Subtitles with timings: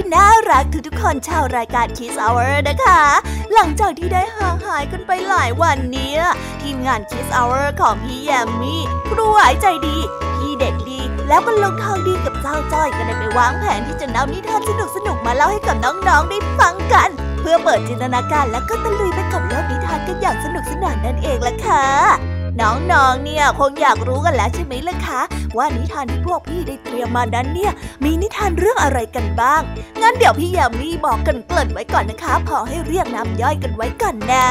[0.00, 3.02] ที่น่ารักทุกๆคนชาวรายการ Kiss Hour นะคะ
[3.54, 6.20] หลังจากที่ได้ห่างหายกันไปหลายวันเนี้ย
[6.62, 9.98] ทีมงาน Kiss Hour ของพี่แยมมี่ครูหายใจดี
[10.36, 17.08] พี่เด็กดี แล้วก็ลงทางดีกับเจ้าจ้อยก็ได้ไปวางแผนที่จะนำนิทานสนุกๆมาเล่าให้กับน้องๆได้ฟังกัน
[17.40, 25.20] เพื่อเปิดจินตนาการและก็ตะลุยไปกับโลกนิทานกันอย่างสนุกสนานนั่นเองล่ะค่ะ น้องๆ เนี่ยคงอยากรู้กันแล้วใช่ไหมล่ะคะ
[25.56, 27.72] ว่านิทานที่พวกพี่ได้เตรียมมานั้นเนี่ย
[28.04, 29.60] มีนิทานเรื่องอะไรกันบ้าง
[30.02, 34.48] งั้นเดี๋ยวพี่ยามีบอกกันเกริ่นไว้ก่อนนะคะ พอให้เรียกน้ำย่อยกันไว้ก่อนนะ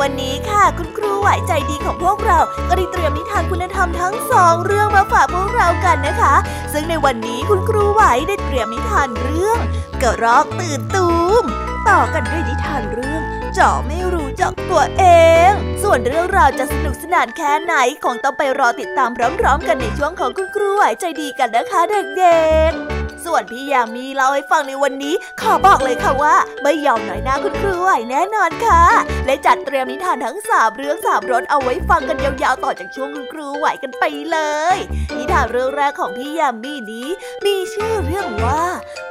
[0.00, 6.34] วันนี้ค่ะคุณครูไหวใจดีของพวกเรา ก็ได้เตรียมนิทานคุณธรรมทั้งสองเรื่องมาฝากพวกเรากันนะคะ
[6.72, 9.58] ซึ่งในวันนี้คุณครูไหวได้เตรียมนิทานเรื่อง
[10.02, 11.08] กระรอกตื่นตู
[11.42, 11.44] ม
[11.88, 13.22] ต่อกันด้วยนิทานเรื่อง
[13.58, 15.04] จาไม่รู้จักตัวเอ
[15.48, 15.50] ง
[15.82, 17.74] ส่วนเรื่องราวจะสนุกสนานแค่ไหน
[18.04, 28.82] คงต้องไปรอติดตามพร้อมๆ กันในช่วงของคุณครูไหวใจดีกันนะคะเด็กๆ ส่วนพี่ยามีเล่าให้ฟังในวันนี้ ขอบอกเลยค่ะว่าไม่ยอมหน่อยหน้าคุณครูไหวแน่นอนค่ะ
[29.26, 34.38] และจัดเตรียมนิทานทั้งสามเรื่องสามรสเอาไว้ฟังกันยาวๆต่อจากช่วงคุณครูไหวกันไปเล
[34.76, 34.78] ย
[35.16, 37.08] นิทานเรื่องแรกของพี่ยามีนี้
[37.44, 38.62] มีชื่อเรื่องว่า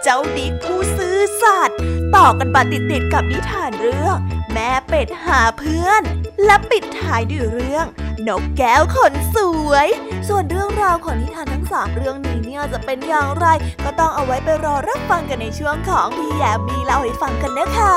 [0.04, 1.78] เจ้าดิกผู้ซื้อสัตว์
[2.16, 4.18] ต่อกันปติดๆกับนิทานเรื่อง
[4.56, 6.02] แม่เป็ดหาเพื่อน
[6.46, 7.86] และปิดท้ายด้วยเรื่อง
[8.28, 9.38] นกแก้วขนส
[9.70, 9.88] วย
[10.28, 13.48] ส่วนเรื่องราวของนิทานทั้งสามเรื่องนี้เนี่ยจะเป็นอย่างไร
[13.84, 17.96] ก็ต้องเอาไว้ไปรอรับฟังกันในช่วงของพี่แยมมีเล่าให้ฟังกันนะคะ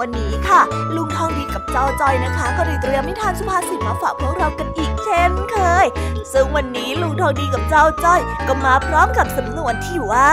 [0.00, 0.60] วันนี้ค่ะ
[0.96, 5.86] ลุงทองดีกับเจ้าจอยนะคะ ก็ได้เตรียมนิทานสุภาษิตมาฝากพวกเรากันอีกเช่นเคย
[6.32, 10.32] ซึ่งวันนี้ลุงทองดีกับเจ้าจอย ก็มาพร้อมกับสำนวนที่ว่า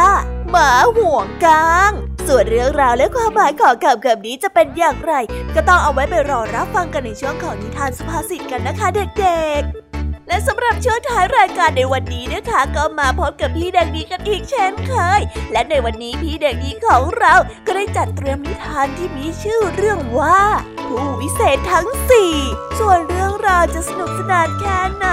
[0.51, 1.93] หมาห่วงกาง
[2.27, 5.13] ส่วนเรื่องราวและความหมายของคำคำนี้จะเป็นอย่างไร
[5.55, 15.21] ก็ต้องเอาไว้ไปรอรับฟังกันในช่วงของนิทานสุภาษิตกันนะคะเด็กๆและสำหรับช่วงท้ายรายการในวันนี้นะคะ ก็มาพบกับพี่เด็กดีกันอีกเช่นเคย
[15.51, 17.33] และในวันนี้พี่เด็กดีของเรา
[17.65, 20.41] ก็ได้จัดเตรียมนิทานที่มีชื่อเรื่องว่า
[20.87, 22.33] ผู้วิเศษทั้งสี่
[22.79, 25.07] ส่วนเรื่องราวจะสนุกสนานแค่ไหน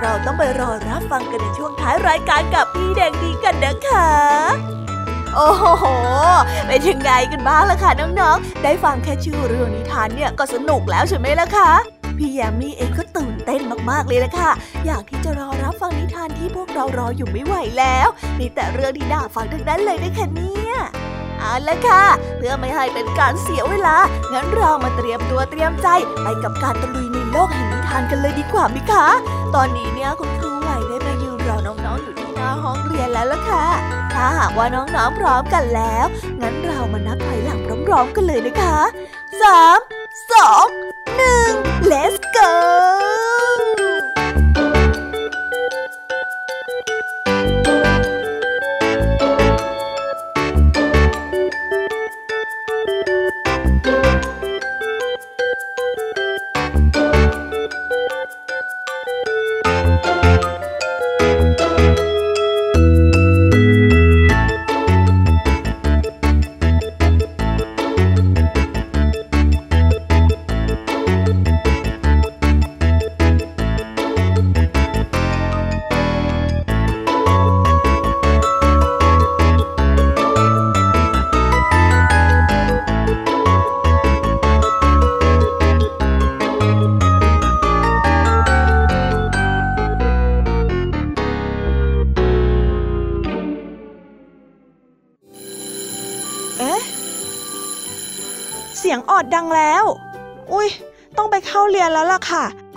[0.00, 4.08] เราต้องไปรอรับฟังกันในช่วงท้ายรายการกับพี่เด็กดีกันนะคะ
[5.36, 5.84] โอ้โห
[6.66, 11.70] เป็นยังไงกันบ้างล่ะคะน้องๆ ได้ฟังแค่ชื่อเรื่องนิทานเนี่ยก็สนุกแล้วใช่ไหมล่ะคะ
[12.18, 13.60] พี่แยมมี่เองก็ตื่นเต้น
[13.90, 14.50] มากๆเลยละค่ะ
[14.86, 20.74] อยากที่จะรอรับฟังนิทานที่พวกเรารออยู่ไม่ไหวแล้ว มีแต่เรื่องที่น่าฟังทั้งนั้นเลยนะคะเนี่ย
[21.38, 22.04] เอาละค่ะ
[22.36, 23.96] เพื่อไม่ให้เป็นการเสียเวลา
[24.32, 25.88] งั้นเรามาเตรียมตัวเตรียมใจ
[26.22, 29.06] ไปกับการตะลุยในโลกแห่งนิทานกันเลยดีกว่าไหมคะ
[29.54, 32.30] ตอนนี้เนี่ยคุณครูไหวได้มายืนรอน้องๆอยู่ที่
[32.66, 33.66] หน้องเรียนแล้วล่ะค่ะ
[34.14, 36.06] ถ้าหากว่าน้องๆพร้อมกันแล้ว
[36.40, 38.78] งั้นเรามานับถอยหลังพร้อมๆกันเลยนะคะ
[39.42, 39.80] สาม
[40.32, 40.66] สอง
[41.16, 41.52] หนึ่ง
[41.90, 42.50] let's go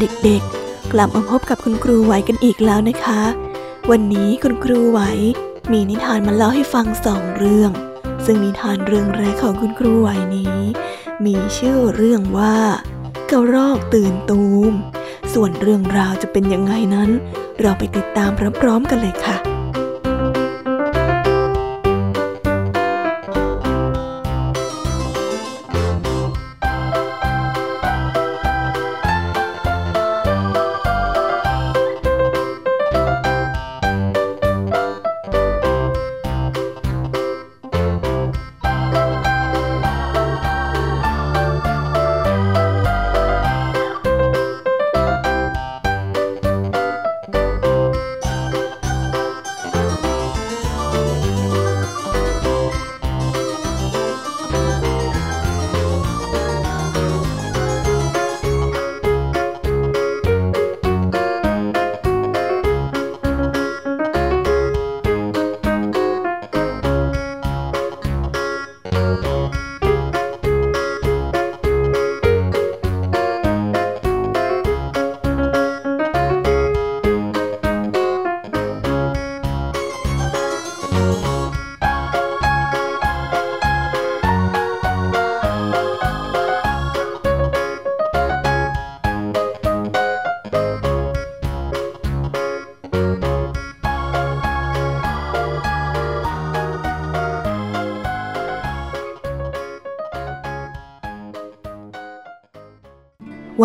[0.00, 3.22] เด็กๆ กลับมาพบกับคุณครูไหวกันอีกแล้วนะคะ
[3.90, 5.00] วันนี้คุณครูไหว
[5.72, 7.70] มีนิทานมาเล่าให้ฟังสองเรื่อง
[8.24, 10.58] ซึ่งนิทานเรื่องแรกของคุณครูไหวนี้
[11.24, 12.56] มีชื่อเรื่องว่า
[13.30, 14.72] กระรอกตื่นตูม
[15.34, 17.10] ส่วนเรื่องราวจะเป็นยังไงนั้น
[17.60, 18.30] เราไปติดตาม
[18.60, 19.49] พร้อมๆกันเลยค่ะ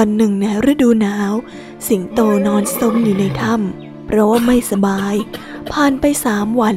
[0.07, 1.33] วันหนึ่งในฤดูหนาว
[1.88, 5.15] สิงโตนอนสมอยู่ในถ้ำเพราะว่าไม่สบาย
[5.71, 6.75] ผ่านไปสามวัน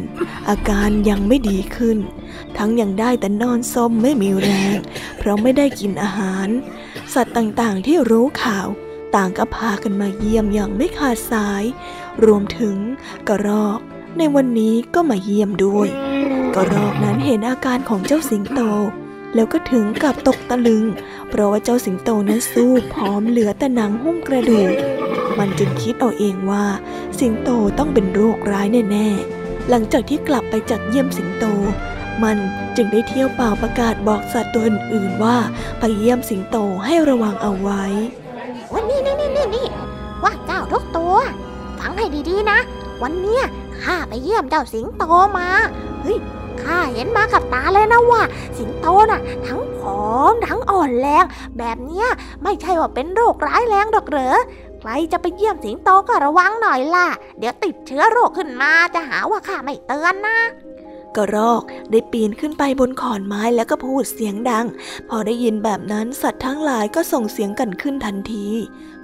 [0.48, 1.98] อาการยังไม่ดีขึ้น
[2.56, 4.76] ทั้งยังได้แต่นอนสมไม่มีแรง
[5.18, 6.48] เพราะไม่ได้กินอาหาร
[7.14, 8.68] สัตว์ต่างๆที่รู้ข่าว
[9.14, 11.64] ต่างก็พากันมาเยี่ยมอย่างไม่ขาดสาย
[12.24, 12.76] รวมถึง
[13.28, 13.78] กระรอก
[14.18, 15.88] ในวันนี้ก็มาเยี่ยมด้วย
[16.54, 18.62] กระรอกนั้นเห็นอาการของเจ้าสิงโต
[19.34, 20.84] แล้วก็ถึงกับตกตะลึง
[21.28, 24.74] เพราะว่าเจ้าสิงโตนั้นสู้ผอมเหลือแต่หนังหุ้มกระดูก
[25.38, 26.64] มันจึงคิดเอาเองว่า
[27.18, 31.44] สิงโตต้องเป็นโรคร้ายแน่ๆ หลังจากที่กลับไปจากเยี่ยมสิงโต
[32.22, 32.36] มัน
[32.76, 35.36] จึงได้เที่ยวเป่าประกาศบอกสัตว์ตัวอื่นๆว่า
[35.78, 37.84] ไปเยี่ยมสิงโตให้ระวังเอาไว้
[38.72, 39.66] วันนี้นี่นี่นี่นี่
[40.22, 41.14] ว่าเจ้าทุกตัว
[41.78, 42.58] ฟังให้ดีๆนะ
[43.02, 43.44] วันเนี้ย
[43.82, 45.04] ข้าไปเยี่ยมเจ้าสิงโต
[45.38, 45.48] มา
[46.02, 46.18] เฮ้ย
[46.62, 48.22] ข้าเห็นมากับตาเลยนะว่า
[48.58, 51.24] สิงโตน่ะ ทั้งผอมทั้งอ่อนแรง
[51.58, 52.08] แบบเนี้ย
[52.42, 54.38] ไม่ใช่ว่าเป็นโรคร้ายแรงดอกเหรอ
[54.80, 60.38] ใครจะไปเยี่ยมสิงโตก็ระวังหน่อยล่ะ เดี๋ยวติดเชื้อโรคขึ้นมาจะหาว่าข้าไม่เตือนนะ
[61.16, 64.66] กกระรอกได้ปีนขึ้นไปบนขอนไม้แล้วก็พูดเสียงดัง
[65.08, 68.46] พอได้ยินแบบนั้นสัตว์ทั้งหลายก็ส่งเสียงกันขึ้นทันที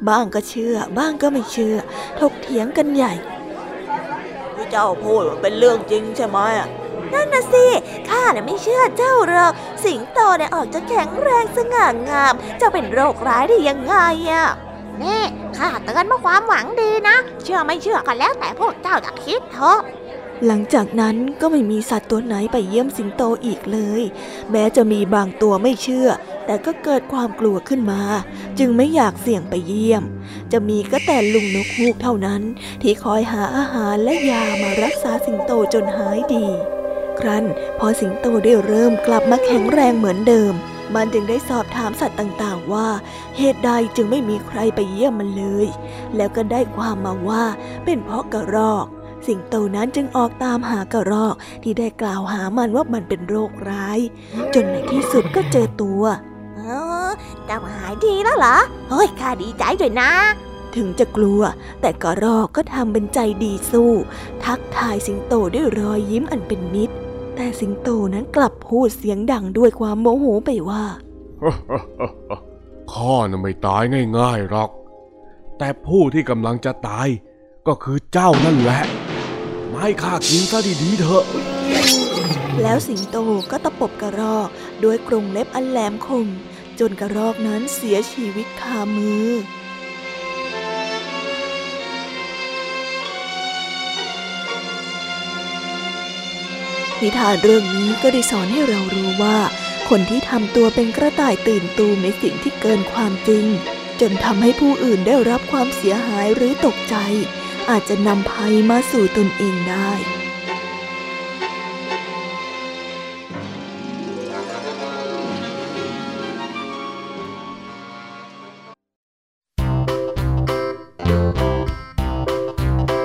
[0.08, 1.76] บ้างก็เชื่อ บ้างก็ไม่เชื่อ
[2.20, 3.12] ถกเถียงกันใหญ่
[4.54, 6.38] ที่เจ้าพูดเป็นเรื่องจริงใช่ไหม
[7.14, 7.66] นั่นน่ะสิ
[8.08, 9.52] ข้าน่ะไม่เชื่อเจ้าหรอก
[9.84, 13.94] สิงโตเนี่ยออกจะแข็งแรงสง่างามเจ้าเป็นโรคร้ายได้ยังไง
[14.30, 14.48] อะ
[15.02, 15.22] นี่
[15.56, 19.80] ข้าเตือนเพื่อความหวังดีนะ เชื่อไม่เชื่อก็แล้วแต่พวกเจ้าจะคิดเถอะ
[20.46, 24.02] หลังจากนั้นก็ไม่มีสัตว์ตัวไหนไปเยี่ยมสิงโตอีกเลย
[24.50, 26.08] แม้จะมีบางตัวไม่เชื่อ
[26.46, 28.02] แต่ก็เกิดความกลัวขึ้นมา
[28.58, 30.02] จึงไม่อยากเสี่ยงไปเยี่ยม
[30.52, 32.42] จะมีก็แต่ลุงนกฮูกเท่านั้น
[32.82, 36.46] ที่คอยหาอาหารและยามารักษาสิงโตจนหายดี
[37.20, 37.44] ครั้น
[37.78, 40.54] พอสิงโตได้เริ่มกลับมาแข็งแรงเหมือนเดิม
[40.94, 42.88] มันจึงได้สอบถามสัตว์ต่างๆ ว่า
[43.36, 45.66] เหตุใดจึงไม่มีใครไปเยี่ยมมันเลย
[46.16, 47.44] แล้วก็ได้ความมาว่า
[47.84, 48.86] เป็นเพราะกระรอก
[49.26, 53.98] สิงโตนั้นจึงออกตามหากระรอกที่ได้กล่าวหามันว่ามันเป็นโรคร้าย
[54.54, 56.02] จนในที่สุดก็เจอตัว
[56.56, 56.60] เอ
[57.08, 57.10] อ
[57.48, 58.56] จะหายดีแล้วเหรอ
[58.90, 60.12] เฮ้ยข้าดีใจด้วยนะ
[60.76, 61.42] ถึงจะกลัว
[61.80, 63.92] แต่กระรอกก็ทำเป็นใจดีสู้
[64.44, 66.96] ทักทายสิงโตด้วยรอยยิ้มอันเป็นมิตร
[67.36, 70.84] แต่สิงโตนั้นกลับพูดเสียงดังด้วยความโมโหไปว่า
[72.92, 73.82] ข้าน่ะไม่ตาย
[74.18, 74.70] ง่ายๆหรอก
[75.58, 77.08] แต่ผู้ที่กำลังจะตาย
[77.66, 78.82] ก็คือเจ้านั่นแหละ
[79.80, 81.24] ให้ข้ากินซะดีๆเถอะ
[82.62, 83.16] แล้วสิงโต
[83.50, 84.48] ก็ตะปบกระรอก
[84.84, 86.26] ด้วยกรงเล็บอันแหลมคม
[86.78, 89.28] จนกระรอกนั้นเสียชีวิตคามือ
[97.04, 99.38] นิทานเรื่องนี้ก็ได้สอนให้เรารู้ว่า
[99.88, 103.46] คนที่ทำตัวเป็นกระต่ายตื่นตูมในสิ่งที่เกินความจริง
[104.00, 106.96] จนทำให้ผู้อื่นได้รับความเสียหายหรือตกใจ
[107.70, 109.92] อาจจะนำภัยมาสู่ตนเองได้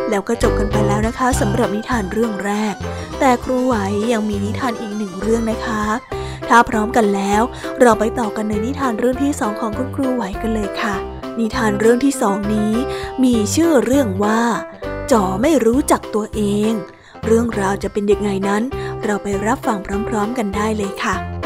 [0.10, 0.54] แล้วก็จบ
[1.42, 2.76] สำหรับนิทานเรื่องแรก
[3.20, 3.76] แต่ครูไหว
[4.12, 5.84] ยังมีนิทานอีกหนึ่งเรื่องนะคะ
[6.50, 7.42] ถ้าพร้อมกันแล้ว
[7.82, 10.96] เราไปต่อกันในนิทานเรื่องที่สองของคุณครูไหวกันเลยค่ะ
[11.40, 12.74] นิทานเรื่องที่สองนี้
[13.24, 14.42] มีชื่อเรื่องว่า
[15.12, 16.72] จอไม่รู้จักตัวเอง
[17.26, 18.64] เรื่องราวจะเป็นยังไงนั้น
[19.04, 19.78] เราไปรับฟัง
[20.10, 21.39] พร้อม ๆ กันได้เลยค่ะ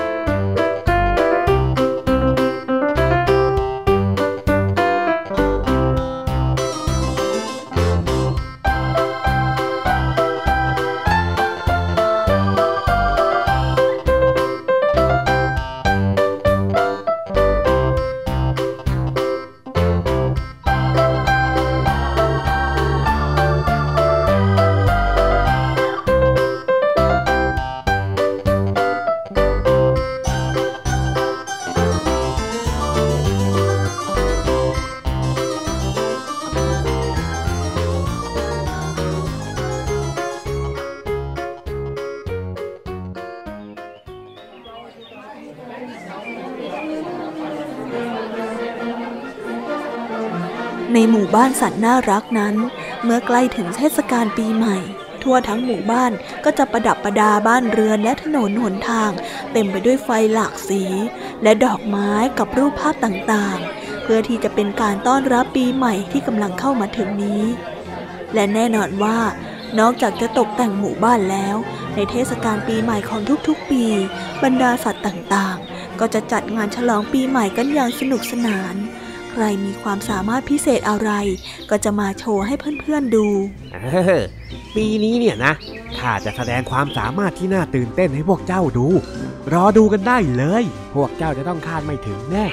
[51.62, 52.56] สัตว์น่ารักนั้น
[53.04, 54.78] เมื่อใกล้ถึงเทศกาลปีใหม่
[55.24, 56.12] ทั่วทั้งหมู่บ้าน
[56.46, 59.12] ก็จะประดับประดาบ้านเรือนและถนนหนทาง
[59.52, 60.84] เต็มไปด้วยไฟหลากสี
[61.44, 67.44] และดอกไม้กับรูปภาพต่างๆ เพื่อที่จะเป็นการต้อนรับปีใหม่ที่กำลังเข้ามาถึงนี้
[68.34, 69.18] และแน่นอนว่า
[69.80, 71.56] นอกจากจะตกแต่งหมู่บ้านแล้ว
[71.96, 73.84] ในเทศกาลปีใหม่ของทุกๆปี
[74.44, 78.76] บรรดาสัตว์ต่างๆ ก็จะจัดงานฉลองปีใหม่กันอย่างสนุกสนาน
[79.34, 81.12] ใครมีความสามารถพิเศษอะไร
[81.70, 83.28] ก็จะมาโชว์ให้เพื่อนๆดู
[84.76, 85.54] ปีนี้เนี่ยนะ
[86.00, 88.88] ข้าจะแสดงความสามารถที่น่าตื่นเต้นให้พวกเจ้าดู
[89.54, 90.64] รอดูกันได้เลย
[90.96, 92.46] พวกเจ้าจะต้องคาดไม่ถึงแน่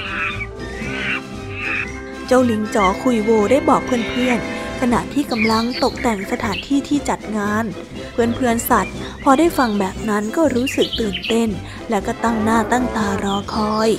[2.27, 7.65] เจ้าลิงจ๋อคุยโวได้บอกเพื่อนๆ ขณะที่กำลังตกแต่งสถานที่ที่จัดงาน
[8.11, 11.49] เพื่อนๆสัตว์ พอได้ฟังแบบนั้นก็รู้สึกตื่นเต้น
[11.89, 13.89] และก็ตั้งหน้าตั้งตารอคอย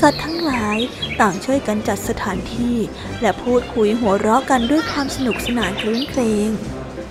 [0.00, 0.78] สัตว์ทั้งหลาย
[1.20, 2.76] ต่างช่วยกันจัดสถานที่
[3.20, 6.48] และพูดคุยหัวเราะกันด้วยความสนุกสนานคลื้นเพลง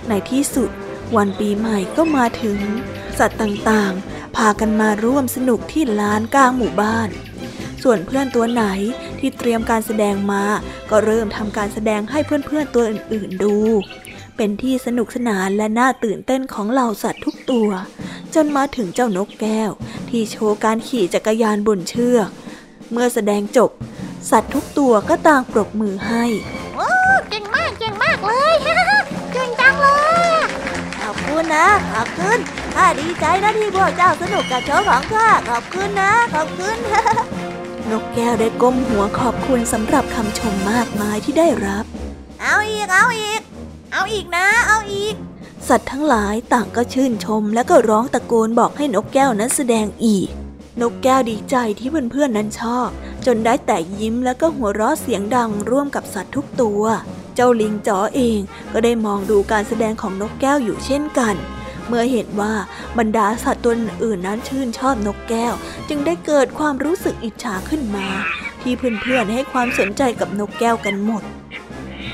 [0.08, 0.70] ในที่สุด
[1.16, 2.58] วันปีใหม่ก็มาถึง
[3.18, 7.08] สัตว์ต่างๆ พากันมาร่วมสนุกที่ลานกลางหมู่บ้าน
[7.82, 8.64] ส่วนเพื่อนตัวไหน
[9.18, 10.44] ที่เตรียมการแสดงมา
[10.90, 13.56] ก็เริ่มทำการแสดงให้เพื่อนๆตัวอื่นๆดู
[14.36, 17.68] เป็นที่สนุกสนานและน่าตื่นเต้นของเหล่าสัตว์ทุกตัว
[18.34, 19.70] จนมาถึงเจ้านกแก้ว
[20.08, 22.28] ที่โชว์การขี่จักรยานบนเชือก
[22.92, 23.70] เมื่อแสดงจบ
[24.30, 26.24] สัตว์ทุกตัวก็ต่างปรบมือให้
[26.76, 26.88] โอ้
[27.28, 28.54] เก่งมากเก่งมากเลย
[29.32, 29.88] เก่งจังเล
[30.36, 30.40] ย
[31.00, 32.38] ขอบคุณนะขอบคุณ
[32.74, 36.78] ขข้าดีใจนะที่พวกเจ้าสนุกกับโชว์ของข้าขอบคุณนะ ขอบคุณ
[37.92, 41.84] นกแก้วได้ก้มหัวขอบคุณสำหรับคำชมมากมายที่ได้รับ
[42.40, 43.40] เอาอีก เอาอีก
[43.92, 45.14] เอาอีกนะ เอาอีก
[45.68, 50.28] สัตว์ทั้งหลายต่างก็ชื่นชมและก็ร้องตะโกนบอกให้นกแก้วนั้นแสดงอีก
[50.80, 52.88] นกแก้วดีใจที่เพื่อนๆนั้นชอบ
[53.26, 56.82] จนได้แต่ยิ้มแล้วก็หัวเราะเสียงดังร่วมกับสัตว์ทุกตัว
[57.34, 58.38] เจ้าลิงจ๋อเอง
[58.72, 61.34] ก็ได้มองดูการแสดงของนกแก้วอยู่เช่นกัน
[61.88, 62.54] เมื่อเห็นว่า
[62.98, 65.54] บรรดาสัตว์ตัวอื่นนั้นชื่นชอบนกแก้ว
[65.88, 68.06] จึงได้เกิดความรู้สึกอิจฉาขึ้นมา
[68.62, 71.22] ที่เพื่อนๆให้ความสนใจกับนกแก้วกันหมด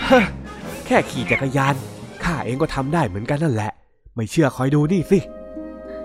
[0.05, 0.25] เฮ้อ
[0.87, 1.75] แค่ขี่จักรยาน
[2.25, 3.73] ข้าเองก็ทำได้เหมือนกันนั่นแหละ
[4.15, 5.19] ไม่เชื่อคอยดูนี่สิ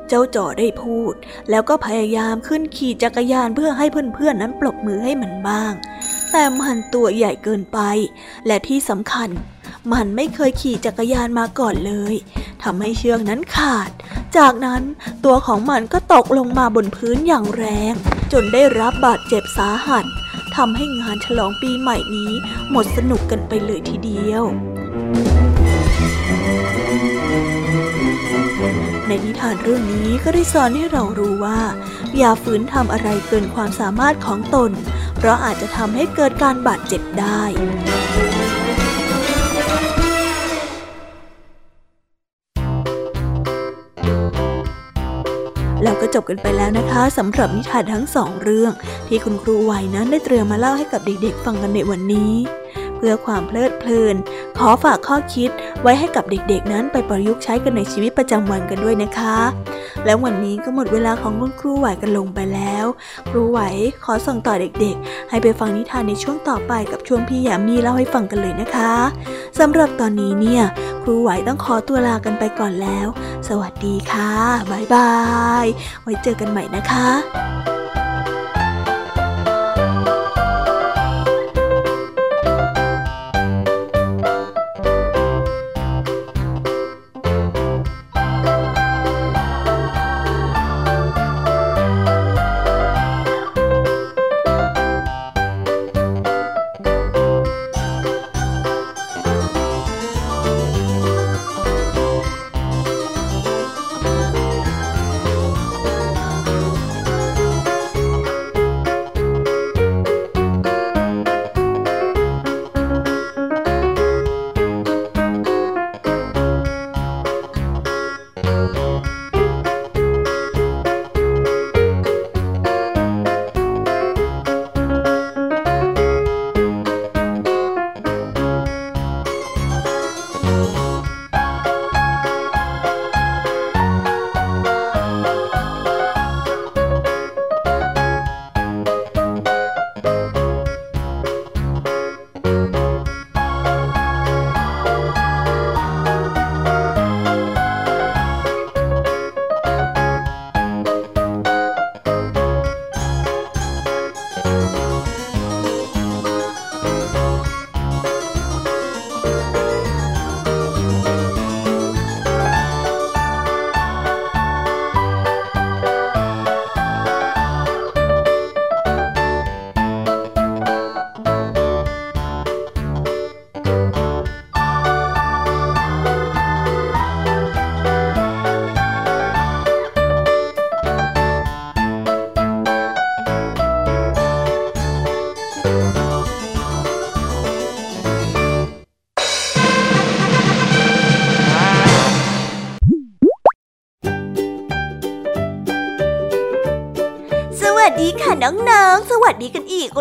[0.08, 1.14] เจ้าจ่อได้พูด
[1.50, 3.86] แล้วก็พยายามขึ้นขี่จักรยานเพื่อให้
[4.16, 5.74] เพื่อนๆนั้นปรบมือให้มันบ้าง
[6.32, 7.80] แต่มันตัวใหญ่เกินไป
[8.48, 9.30] และที่สำคัญ
[9.94, 12.16] มันไม่เคยขี่จักรยานมาก่อนเลย
[12.64, 13.90] ทำให้เชือกนั้นขาด
[14.38, 14.82] จากนั้น
[15.26, 17.94] ตัวของมันก็ตกลงมาบนพื้นอย่างแรง
[18.32, 20.06] จนได้รับบาดเจ็บสาหัส
[20.56, 22.32] ทำให้งานฉลองปีใหม่นี้
[22.72, 24.44] หมดสนุกกันไปเลยทีเดียว
[29.08, 31.60] ในนิทานเรื่องนี้ก็ได้สอนให้เรารู้ว่า
[32.18, 34.72] อย่าฝืนทำอะไรเกินความสามารถของตน
[35.18, 37.42] เพราะอาจจะทำให้เกิดการบาดเจ็บได้
[46.14, 48.72] จบกันไปแล้วนะคะสำหรับนิทานทั้งสองเรื่อง
[49.08, 52.32] ที่คุณครูไหวนั้นได้เตรียมมาเล่าให้กับเด็กๆ ฟังกันในวันนี้
[53.00, 54.16] เพื่อความเพลิดเพลิน
[54.58, 55.50] ขอฝากข้อคิด
[55.82, 59.38] ไว้ให้กับเด็กๆ นั้นไปประยุกต์ใช้กันในชีวิตประจำวันกันด้วยนะคะ
[60.06, 62.86] แล้ววันนี้ก็หมดเวลาของคุณครูไหวกันลงไปแล้ว
[63.30, 63.60] ครูไหว
[64.04, 68.94] ขอส่งต่อเด็กๆ ให้ไปฟังนิทานในช่วงต่อไปกับช่วงพี่ยามีเล่าให้ฟังกันเลยนะคะ
[69.60, 70.64] สำหรับตอนนี้เนี่ย
[71.04, 73.08] ครูไหวต้องขอตัวลากันไปก่อนแล้ว
[73.48, 74.34] สวัสดีค่ะ
[74.72, 75.12] บ๊ายบา
[75.64, 75.66] ย
[76.04, 77.79] ไว้เจอกันใหม่นะคะ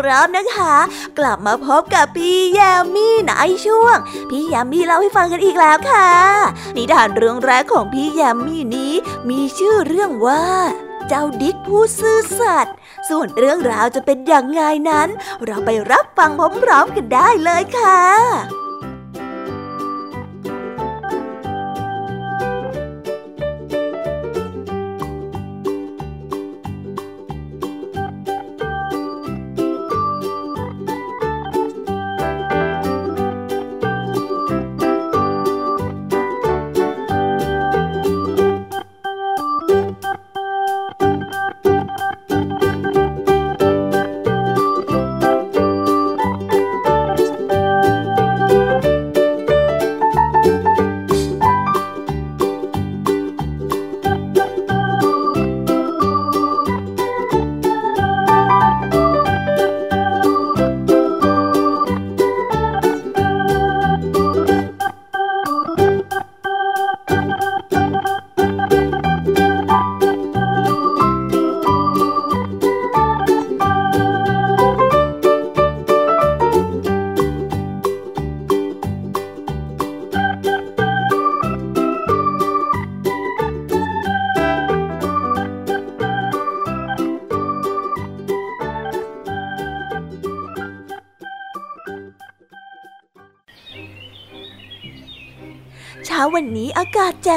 [0.09, 0.75] รอบนะคะ
[1.19, 3.31] กลับมาพบกับพี่ยามีใน
[3.65, 3.97] ช่วง
[4.29, 6.09] พี่ยามีเล่าให้ฟังกันอีกแล้วค่ะ
[6.75, 8.93] นิทานเรื่องแรกของพี่ยามีนี้
[9.29, 10.45] มีชื่อเรื่องว่า
[11.07, 12.75] เจ้าดิกผู้ซื่อสัตย์
[13.09, 15.09] ส่วนเรื่องราวจะเป็นอย่างไงนั้น
[15.45, 18.68] เราไปรับฟังพร้อมๆกันได้เลยค่ะ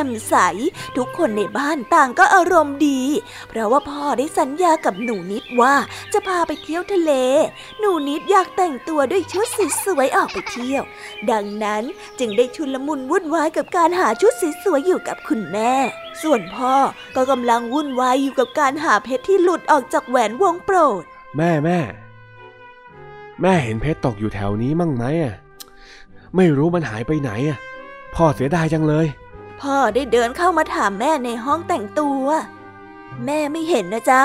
[0.06, 0.34] มใส
[0.96, 3.02] ทุกคนในบ้านต่างก็อารมณ์ดี
[3.48, 5.74] เพราะว่าพ่อได้สัญญากับหนูนิดว่า
[6.12, 7.12] จะพาไปเที่ยวทะเล
[7.78, 10.82] หนูนิดอยากแต่งตัวด้วยชุดสีสวยออกไปเที่ยว
[11.30, 11.82] ดังนั้น
[12.18, 15.72] จึงได้ชุนลมุนวุ่นวายกับการหาชุดสีสวยอยู่กับคุณแม่
[16.22, 16.74] ส่วนพ่อ
[17.16, 21.02] ก็กำลังวุ่นวายอยู่กับการหาเพชรที่หลุดออกจากแหวนวงโปรด
[21.36, 21.78] แม่แม่
[23.42, 25.34] แม่เห็นเพชรตกอยู่แถวนี้มั่งไหมอะ
[26.36, 27.58] ไม่รู้มันหายไปไหนอะ
[28.14, 29.06] พ่อเสียดายจังเลย
[29.62, 32.24] พ่อได้เดินเข้ามาถามแม่ในห้องแต่งตัว
[33.26, 34.22] แม่ไม่เห็นนะจ๊ะ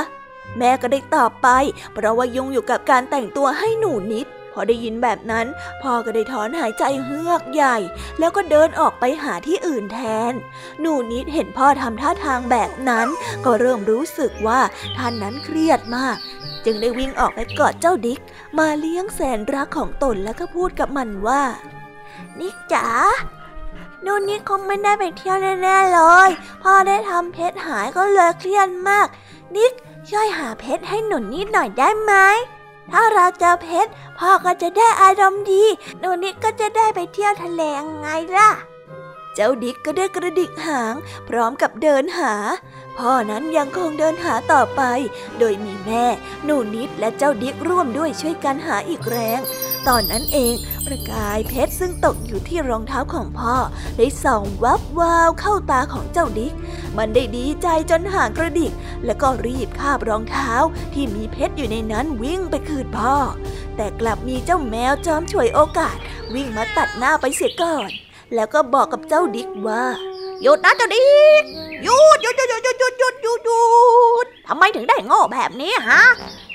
[0.58, 1.47] แม่ก็ได้ตอบไป
[1.93, 5.45] เพราะว่ายุ่งอยู่กับการแต่งตัวให้หนูนิด พอได้ยินแบบนั้น
[5.82, 7.78] พ่อก็ได้ถอนหายใจเฮือกใหญ่
[8.19, 10.00] แล้วก็เดินออกไปหาที่อื่นแท
[10.32, 10.34] น
[10.82, 13.08] หนูนิดเห็นพ่อทำท่าทางแบบนั้น
[13.45, 14.60] ก็เริ่มรู้สึกว่า
[14.97, 16.17] ท่านนั้นเครียดมาก
[16.65, 18.19] จึงได้วิ่งออกไปกอดเจ้าดิก
[18.60, 21.41] มาเลี้ยงแสนรักของตนแล้วก็พูดกับมันว่า
[22.39, 22.88] นิกจ๋า
[24.06, 26.30] นูนนี่คงไม่ได้ไปเที่ยวแน่ๆเลย
[26.64, 29.08] พ่อได้ทำเพชรหายก็เลยเครียดมาก
[29.56, 29.74] นิก
[30.10, 32.14] ช่วยหาเพชรให้หนุนนิดหน่อยได้ไหม
[32.92, 35.64] ถ้าเราเจอเพชรพ่อก็จะได้อารมณ์ดี
[36.00, 38.08] หนูนิกก็จะได้ไปเที่ยวทะเลงไง
[38.38, 38.50] ล่ะ
[39.34, 40.94] เจ้าดิกก็ได้กระดิกหาง
[41.28, 42.34] พร้อมกับเดินหา
[43.00, 44.82] พ่อนั้นยังคงเดินหาต่อไป
[45.40, 46.06] โดยมีแม่
[46.44, 49.40] หนูนิดและเจ้าดิกร่วมด้วยช่วยกันหาอีกแรง
[49.88, 50.54] ตอนนั้นเอง
[50.86, 53.56] ประกายเพชรซึ่งตกอยู่ที่รองเท้าของพ่อ
[53.98, 56.54] ได้ส่องวับวาวเข้าตาของเจ้าดิก
[56.98, 58.74] มันได้ดีใจจนห่างกระดิก
[59.06, 60.54] แล้วก็รีบคาบรองเท้า
[60.94, 63.16] ที่มีเพชรอยู่ในนั้นวิ่งไปคืนพ่อ
[63.76, 65.98] แต่กลับมีเจ้าแมวจอมฉวยโอกาส
[66.34, 67.90] วิ่งมาตัดหน้าไปเสียก่อน
[68.36, 69.84] แล้วก็บอกกับเจ้าดิกว่า
[70.43, 71.02] หยุดนะเจ้าดิ
[71.41, 71.43] ก
[71.84, 73.63] หยุดหยุดหยุดหยุดหยุดหยุดหยุดหยุ
[74.23, 76.02] ดทำไมถึงได้โง่แบบนี้ฮะ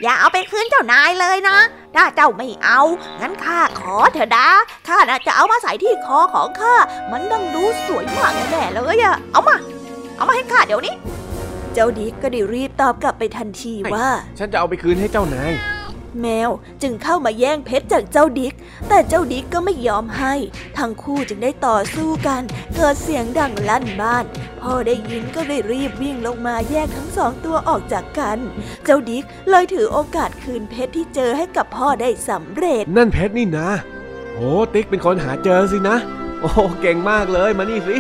[0.02, 1.58] อย่าเอาไปคืนเจ้านายเลยนะ
[1.94, 2.80] ถ้าเจ้าไม่เอา
[3.20, 4.48] งั้นข้าขอเถอะนะ
[4.88, 6.74] ข้าน่ะจะเอามาใส่ที่คอของข้า
[7.12, 9.56] มันต้องดูสวยมากแน่ๆเลยอะเอามา
[10.16, 10.94] เอามาให้ข้าเดี๋ยวนี้
[11.74, 15.52] เจ้าดิกก็ได้รีบตอบกลับไปทันทีว่า ฉันจะเอาไปคืนให้เจ้านาย
[16.20, 16.50] แมว
[16.82, 18.54] จึงเข้ามาแย่งเพชรจากเจ้าดิก
[18.88, 20.34] แต่เจ้าดิกก็ไม่ยอมให้
[20.78, 22.42] ทั้งคู่จึงได้ต่อสู้กัน
[22.76, 24.24] เกิดเสียงดังลั่นบ้าน
[24.60, 28.38] พ่อได้ยินก็ได้รีบวิ่งลงมาแยกทั้งสองตัวออกจากกัน
[28.84, 33.70] เจ้าดิกเลยถือโอกาสคืนเพชรที่เจอให้กับพ่อได้สำเร็จ นั่นเพชรนี่นะ
[34.34, 35.96] โอ้ติ๊กเป็นคนหาเจอสินะ
[36.40, 37.96] โอ้เก่งมากเลยมานี่สิ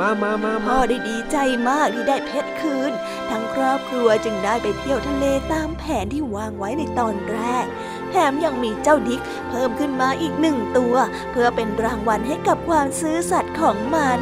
[0.00, 1.36] มามามาพ่มาอได้ดีใจ
[1.68, 2.92] มากที่ได้เพชรคืน
[3.30, 7.64] ทั้งครอบครัวจึงได้ไปเที่ยวทะเลตามแผนที่วางไว้ในตอนแรก
[8.10, 10.94] แถมยังมีเจ้าดิกเพิ่มขึ้นมาอีกหนึ่งตัว
[11.30, 14.20] เพื่อเป็นรางวัลให้กับความซื่อสัตย์ของมัน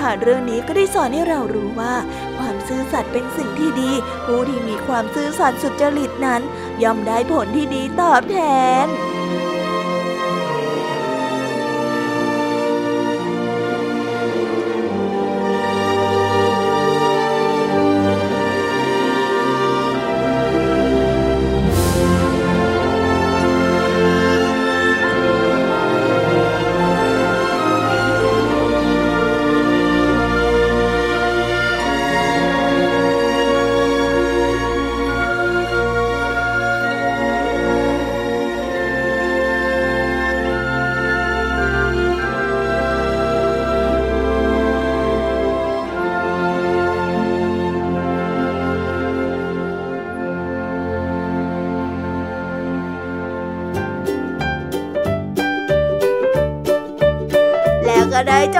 [0.00, 1.94] ทานเรื่องนี้ก็ได้สอนให้เรารู้ว่า
[2.38, 3.90] ความซื่อสัตย์เป็นสิ่งที่ดี
[4.26, 6.42] ผู้ที่มีความซื่อสัตย์สุจริตนั้น
[6.82, 8.38] ย่อมได้ผลที่ดีตอบแท
[8.84, 8.86] น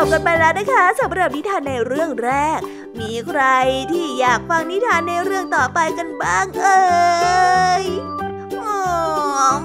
[0.04, 2.58] บกันไปแล้วนะคะสำหรับนิทานในเรื่องแรก
[3.00, 3.42] มีใคร
[3.92, 6.80] ที่อยากฟังนิทานในเรื่องต่อไปกันบ้างเอ่
[7.82, 7.84] ย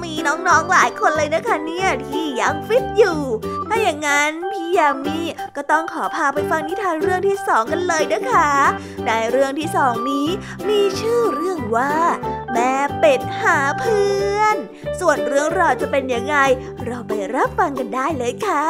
[0.03, 3.19] มีน้องๆหลายคนเลยนะคะเนี่ยที่ยังฟิตอยู่
[3.67, 5.19] ถ้าอย่างนั้นพี่ยามี
[5.55, 8.51] ก็ต้องขอพาไปฟังนิทานเรื่องที่สองกันเลยนะคะ
[9.05, 10.27] ในเรื่องที่สองนี้
[10.69, 11.93] มีชื่อเรื่องว่า
[12.53, 14.55] แม่เป็ดหาเพื่อน
[14.99, 16.35] ส่วนเรื่องราวจะเป็นยังไง
[16.85, 18.65] เราไปรับฟังกันได้เลยค่ะ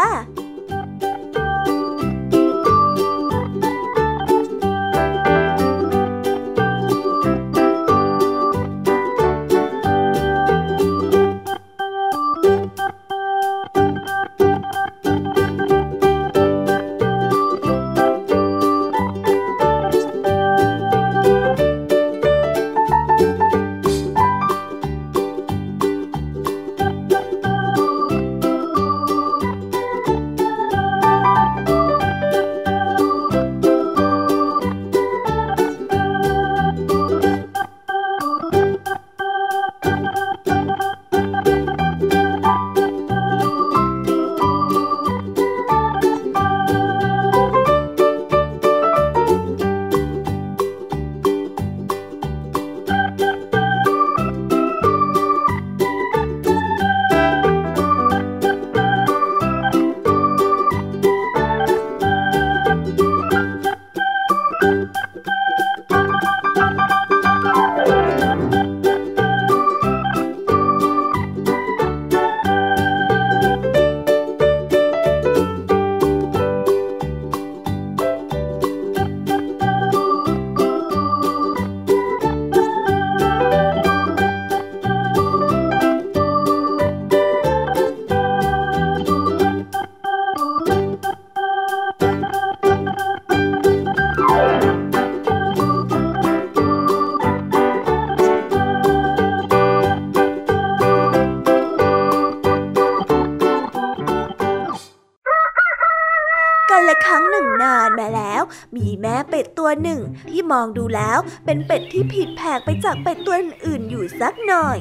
[110.59, 114.77] องดูแล้วเป็นเป็ดที่ผิดแผกไปจากเป็ดตัวอื่นอยู่สักหน่อย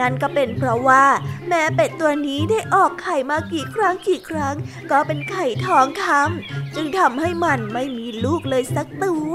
[0.00, 1.04] นั่นก็เป็นเพราะว่า
[1.48, 4.54] แม่เป็ดตัวนี้ได้ออกไข่มากี่ครั้งกี่ครั้ง
[4.90, 9.34] ก็เป็นไข่ทองคำจึงทำให้มันไม่มีลูกเลยสักตัว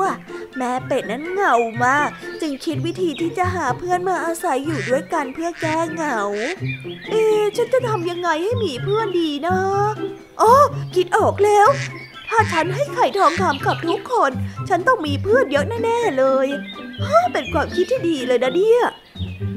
[0.58, 2.10] แม่เป็ดนั้นเหงามาก
[2.42, 6.20] จึงคิดวิธีที่จะหาเพื่อนมาอาศัยอยู่ด้วยกันเพื่อแก้เหงา
[7.10, 7.24] เอ๊
[7.58, 9.58] ฉันจะทำยังไงให้มีเพื่อนดีนะ
[10.42, 10.54] อ๋อ
[10.96, 11.68] คิดออกแล้ว
[12.32, 14.32] ถ้าฉันให้ไข่ทองคำกับทุกคน
[14.70, 16.48] ฉันต้องมีเพื่อนเยอะแน่ๆเลย
[17.06, 18.84] ฮ่าเป็นความคิดที่ดีเลยนะเนี่ย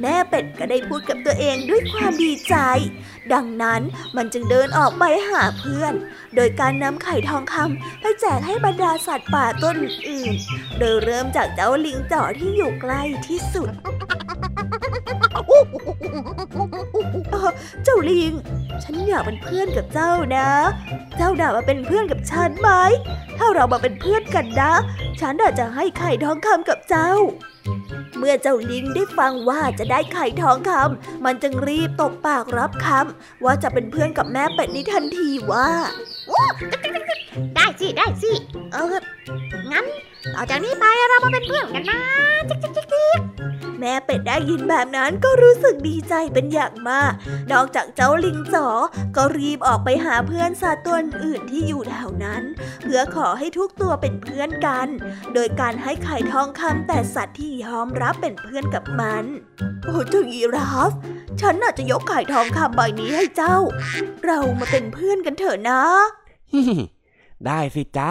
[0.00, 2.56] แม่เป็ดก็ได้พูดกับตัวเองด้วยความดีใจ
[3.32, 3.82] ดังนั้น
[4.16, 5.94] มันจึงเดินออกไปหาเพื่อน
[6.36, 9.76] โดยการนำไข่ทองคำไปแจกให้บรรดาสัตว์ป่าต้น
[10.08, 10.34] อื่น
[10.78, 13.70] โดยเริ่มจากเจ้าลิงจ่อที่อยู่ใกล้ที่สุด
[17.84, 18.32] เจ้าลิง
[18.82, 20.48] ฉันอยากเป็นเพื่อนกับเจ้านะ
[21.16, 22.70] เจ้าด่ามาเป็นเพื่อนกับฉันไหม
[23.38, 24.72] ถ้าเรามาเป็นเพื่อนกันนะ
[25.20, 27.10] ฉันอาจจะให้ไข่ทองคำกับเจ้า
[28.18, 35.68] เมื่อเจ้าลิงได้ฟังว่าจะได้ไข่ทองคำมันจึงรีบตบปากรับคำว่าจะเป็นเพื่อนกับแม่เป็ดนี้ทันทีว่า
[37.54, 38.32] ได้สิได้สิ
[38.72, 38.96] เออ
[39.72, 39.84] งั้น
[40.34, 42.00] ต่อจากนี้ไปเรามาเป็นเพื่อนกันนะ
[42.48, 43.20] จิ๊กจิ๊กจิ๊กจิ๊ก
[43.78, 47.12] แม่เป็ดได้ยินแบบนั้นก็รู้สึกดีใจเป็นอย่างมาก
[47.52, 48.68] นอกจากเจ้าลิงจ๋อ
[49.16, 52.42] ก็รีบออกไปหาเพื่อนสัตว์ตัวอื่นที่อยู่แถวนั้น
[52.82, 54.88] เพื่อขอให้ทุกตัวเป็นเพื่อนกัน
[55.34, 59.24] โดยการให้ไข่ทองคำแต่สัตว์ที่ยอมรับเป็นเพื่อนกับมัน
[59.84, 60.92] โอ้เจ้ายีราฟ
[61.40, 63.56] ฉันน่าจะยกไข่ทองคำใบนี้ให้เจ้า
[64.24, 65.82] เรามาเป็นเพื่อนกันเถอะนะ
[66.52, 66.78] ฮิฮิ
[67.46, 68.10] ได้สิจ๊ะ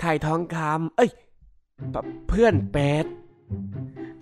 [0.00, 1.10] ไข่ทองคำเอ้ย
[2.28, 3.06] เพื่อนเป็ด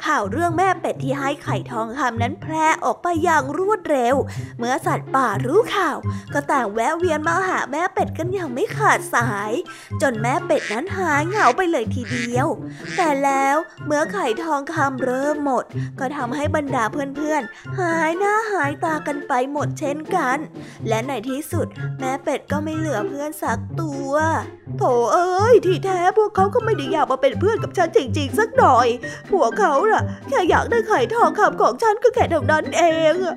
[0.07, 4.17] ข่าวเรื่องแม่เป็ดที่ให้ไข่ทองคำนั้นแพร่ออกไปอย่างรวดเร็ว
[4.59, 5.99] เมื่อสัตว์ป่ารู้ข่าว
[6.33, 9.53] ก็ต่างแวะเวียนมาหาแม่เป็ดกันอย่างไม่ขาดสาย
[10.03, 12.47] จนแม่เป็ดนั้นหายเหงาไปเลยทีเดียว
[12.97, 13.57] แต่แล้ว
[13.87, 15.65] เมื่อไข่ทองคำเริ่มหมด
[15.99, 20.39] ก็ทำให้บรรดาเพื่อนๆ หายหน้าหายตากันไปหมดเช่นกัน
[20.89, 21.67] และในที่สุด
[22.01, 24.13] แม่เป็ดก็ไม่เหลือเพื่อนสักตัว
[24.79, 24.83] โถ
[25.13, 28.89] เอ้ยที่แท้พวกเขาก็ไม่ได้อยากมาเป็นเพื่อนกับฉันจริง ๆ สักหน่อย
[29.31, 33.37] พวกเขาน่ะ แค่อยากได้ไข่ทองคำของฉันก็แค่เท่านั้นเองอะ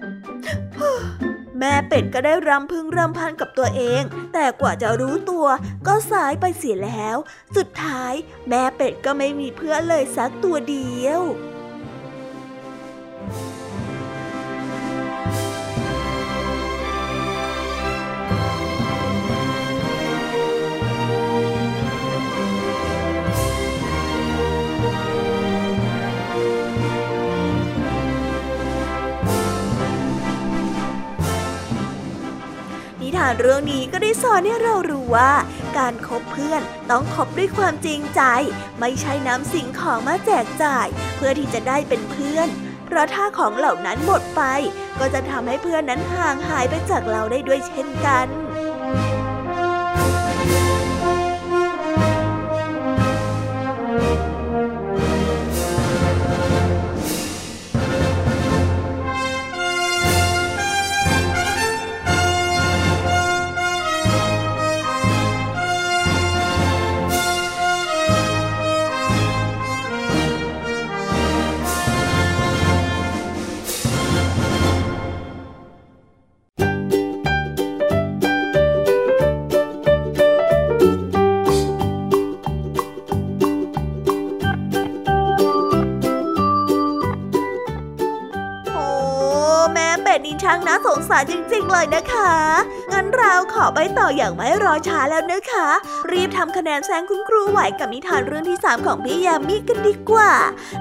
[1.59, 4.01] แม่เป็ดก็ได้รำพึงรำพันกับตัวเอง
[4.33, 5.45] แต่กว่าจะรู้ตัว
[5.87, 7.17] ก็สายไปเสียแล้ว
[7.55, 8.13] สุดท้าย
[8.49, 35.32] แม่เป็ดก็ไม่มีเพื่อนเลยสักตัวเดียวานเรื่องนี้ก็ได้สอนให้เรารู้ว่า
[35.78, 38.22] การคบเพื่อนต้องคบด้วยความจริงใจ
[38.80, 42.48] ไม่ใช่นำสิ่งของมาแจกจ่าย เพื่อที่จะได้เป็นเพื่อน
[42.86, 44.41] เพราะถ้าของเหล่านั้นหมดไป
[45.00, 48.28] ก็จะทำให้เพื่อนนั้นห่างหายไปจากเราได้ด้วยเช่นกัน
[91.71, 92.31] เลยนะคะ
[92.93, 95.67] งั้นเราขอไปต่ออย่างไม่รอช้าแล้วนะคะ
[96.12, 100.31] รีบทำคะแนนแซงคุณครูไหวกับนิทานเรื่องที่ 3 ของพี่ยามีกันดีกว่า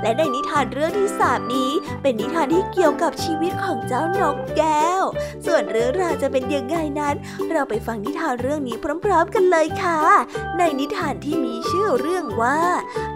[0.03, 1.70] และในนิทานเรื่องที่ 3 นี้
[2.03, 5.03] เป็นนิทานที่เกี่ยวกับชีวิตของเจ้านกแก้ว
[5.46, 7.14] ส่วนเรื่องราวจะเป็นยังไงนั้น
[7.50, 10.00] เราไปฟังนิทานเรื่องนี้พร้อม ๆ กันเลยค่ะ
[10.59, 12.59] ในนิทานที่มีชื่อเรื่องว่า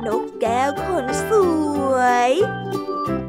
[0.07, 1.31] นกแก้วคนส
[1.93, 1.97] ว
[2.29, 3.24] ย「ค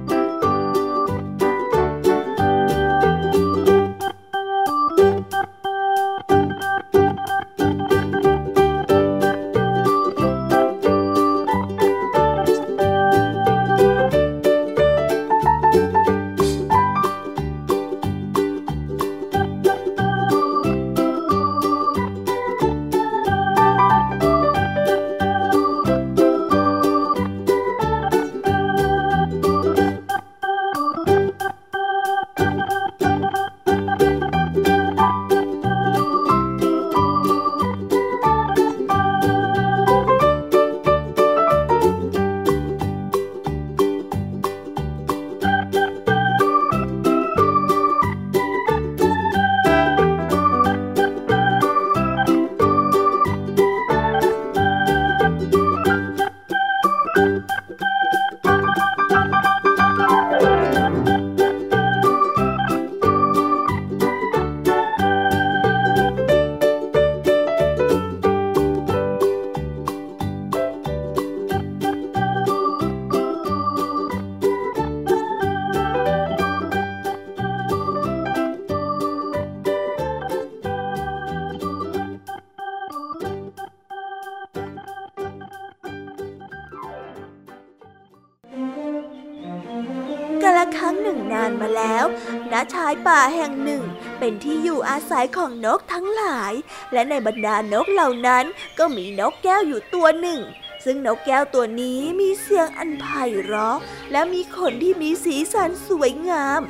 [95.45, 96.53] ของนกทั้งหลาย
[96.93, 98.45] และในบรรดานกเหล่านั้น
[98.79, 100.39] ก็มีนกแก้วอยู่ตัวหนึ่ง
[100.85, 103.05] ซึ่งนกแก้วตัวนี้มีเสียงอันไพ
[103.43, 103.77] เราะ
[104.11, 106.61] และมีขนที่มีสีสันสวยงาม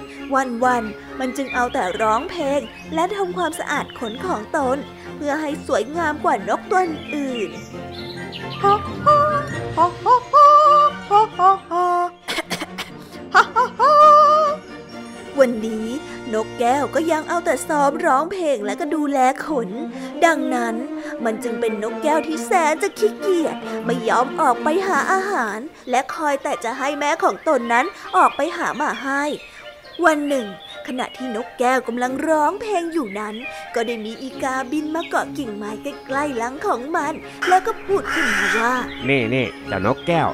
[0.64, 2.62] วันๆมันจึงเอาแต่ร้องเพลง
[2.94, 4.78] และทำความสะอาดขนของตน
[5.16, 6.82] เพื่อให้สวยงามกว่านกตัว
[7.16, 7.52] อื่น
[15.40, 15.88] วันนี้
[16.36, 19.70] นกแก้วก็ยังเอาแต่ซ้อมร้องเพลงและก็ดูแลขน
[20.26, 20.76] ดังนั้น
[21.24, 25.60] มันจึงเป็นนกแก้วที่แสนจะขี้เกียจไม่ยอมออกไปหาอาหาร
[25.90, 27.86] และคอยแต่จะให้แม่ของตนนั้น
[28.18, 29.24] ออกไปหามาให้
[30.06, 30.48] วันหนึ่ง
[30.88, 33.36] ขณะที่นกแก้วกำลังร้องเพลงอยู่นั้น
[33.76, 37.14] ก็ได้มีอีกาบินมาเกาะกิ่งไม้ใกล้ๆหลังของมัน
[37.48, 38.76] แล้วก็พูดขึ้นมาว่า
[39.10, 40.30] นี่นี่เจ้านกแก้ว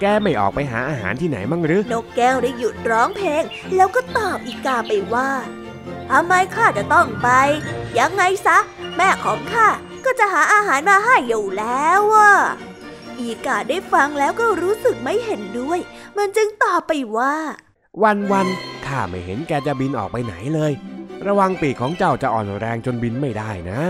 [0.00, 3.42] แกไม่ออกไปหาอาหารที่ไหนมั่งหรือนกแก้วได้หยุดร้องเพลง
[3.76, 5.30] แล้วก็ตอบอีกาไปว่า
[6.10, 7.28] ทำไมข้าจะต้องไป
[7.98, 8.58] ยังไงซะ
[8.96, 9.68] แม่ของข้า
[10.04, 12.32] ก็จะหาอาหารมาให้อยู่แล้วอะ
[13.20, 15.78] อีกาได้ฟังแล้วก็รู้สึกไม่เห็นด้วย
[16.16, 17.34] มันจึงตอบไปว่า
[18.02, 20.72] วันวันๆข้าไม่เห็นแกจะบินออกไปไหนเลย
[21.26, 23.80] ระวังปีกของเจ้าจะอ่อนแรงจนบินไม่ได้นะ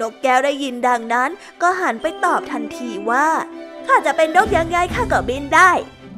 [0.00, 1.30] นกแก้วได้ยินดังนั้น
[1.62, 3.28] ก็หันไปตอบทันทีว่า
[3.86, 5.70] ข้าจะเป็นนกยังไงข้าก็บินได้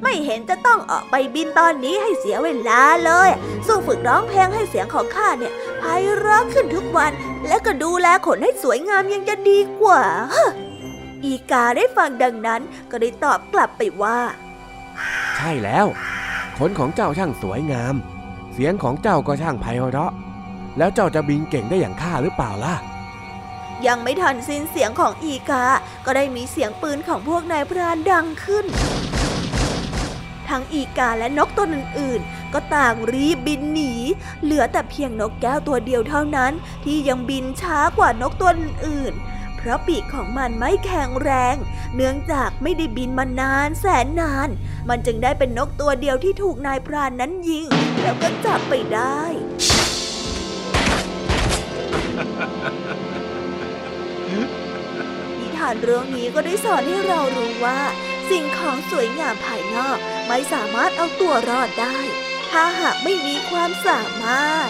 [0.03, 3.31] ไม่เห็นจะต้องออกไปบินตอนนี้ให้เสียเวลาเลย
[3.67, 5.85] สู้ฝึกร้องเพลงให้เสียงของข้าเนี่ยไพ
[6.19, 7.13] เราะขึ้นทุกวัน
[7.49, 10.03] และก็ดูแลขนให้สวยงามยังจะดีกว่า
[11.25, 14.19] อีกาได้ฟังดังนั้นก็ได้ตอบกลับไปว่า
[15.37, 15.87] ใช่แล้ว
[16.59, 17.95] ขนของเจ้าช่างสวยงาม
[18.53, 20.13] เสียงของเจ้าก็ช่างไพเราะ
[20.79, 22.75] แล้วเจ้าจะบินเก่งได้อย่างข้าหรือเปล่าล่ะ
[23.87, 25.65] ยังไม่ทันสิ้นเสียงของอีกา
[26.05, 28.67] ก็ได้มีเสียงปืนของพวกนายพรานดังขึ้น
[30.49, 33.93] ทั้งอีกาและนกตัวอื่นๆ ก็ต่างรีบบินหนี
[34.43, 36.53] เหลือแต่เพียงนกแก้วตัวเดียวเท่านั้น
[36.85, 38.51] ที่ยังบินช้ากว่านกตัว
[38.87, 39.15] อื่น
[39.57, 41.57] เพราะปีกของมันไม่แข็งแรง
[41.95, 44.49] เนื่องจากไม่ได้บินมานานแสนนาน
[44.89, 47.67] มันจึงได้เป็นนกตัวเดียวที่ถูกนายพรานนั้นยิง
[48.03, 57.81] แล้วก็จับไปได้านเรื่องนี้ก็ได้สอนให้เรารู้ว่า
[58.31, 59.99] สิ่งของสวยงามภายนอก
[60.29, 61.99] ไม่สามารถเอาตัวรอดได้
[62.51, 64.69] ถ้าหากไม่มีความสามารถ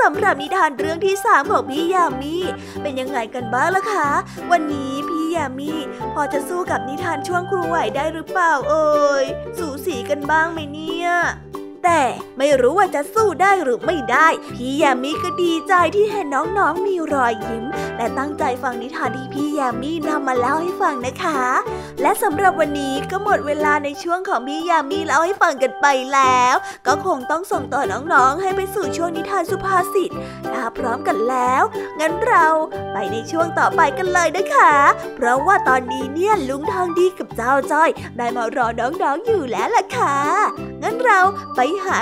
[0.00, 2.36] สำหรับนิทานเรื่องที่ 3 ของพี่ยามี
[2.82, 4.10] เป็นยังไงกันบ้างล่ะคะ
[4.50, 5.72] วันนี้พี่ยามี
[6.14, 9.24] พอจะสู้กับนิทานช่วงครูไหวได้หรือเปล่าเอ่ย
[9.58, 11.10] สูสีกันบ้างไหมเนี่ย
[11.84, 12.02] แต่
[12.38, 16.26] ไม่รู้ว่าจะสู้ได้หรือไม่ได้ พี่ยามีก็ดีใจที่เห็น
[16.58, 17.64] น้องๆมีรอยยิ้ม
[18.02, 21.40] และตั้งใจฟังนิทานที่พี่ยามีนำมาเล่าให้ฟังนะคะ
[22.02, 26.54] และสำหรับวันนี้ก็หมดเวลาในช่วงของพี่ยามีเล่าให้ฟังกันไปแล้ว
[26.86, 30.10] ก็คงต้องส่งต่อน้องๆ ให้ไปสู่ช่วงนิทานสุภาษิต
[30.54, 31.62] ถ้าพร้อมกันแล้ว
[32.00, 32.46] งั้นเรา
[32.92, 34.74] ไปในช่วงต่อไปกันเลยนะคะ
[35.16, 40.16] เพราะว่าตอนนี้เนี่ยลุงทองดีกับเจ้าจ้อย ได้มารอน้องๆอยู่แล้วล่ะค่ะ
[40.82, 41.20] งั้นเรา
[41.56, 41.98] ไปหา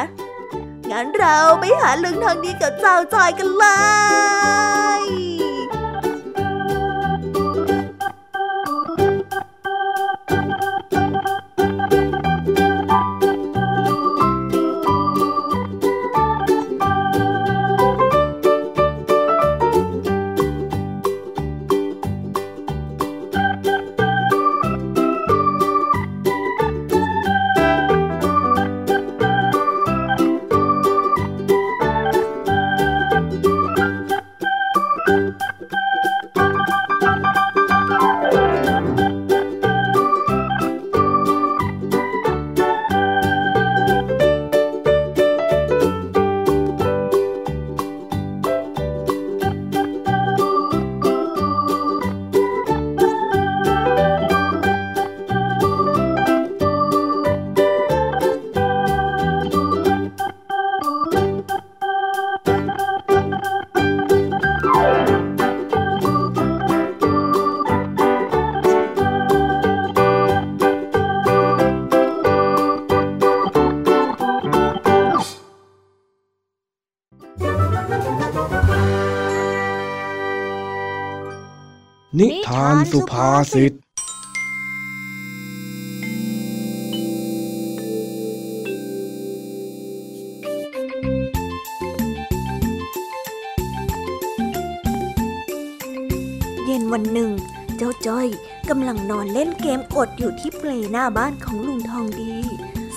[0.90, 3.66] งั้นเราไปหาลุงทองดีกับเจ้าจอยกันเล
[5.02, 83.72] ยาน สุภาษิต
[96.64, 97.30] เย็นวันหนึ่ง
[97.78, 98.26] เจ้าจ้อย
[98.70, 102.34] กำลังนอนเล่นเกมกดอยู่ที่เปลหน้าบ้านของลุงทองดี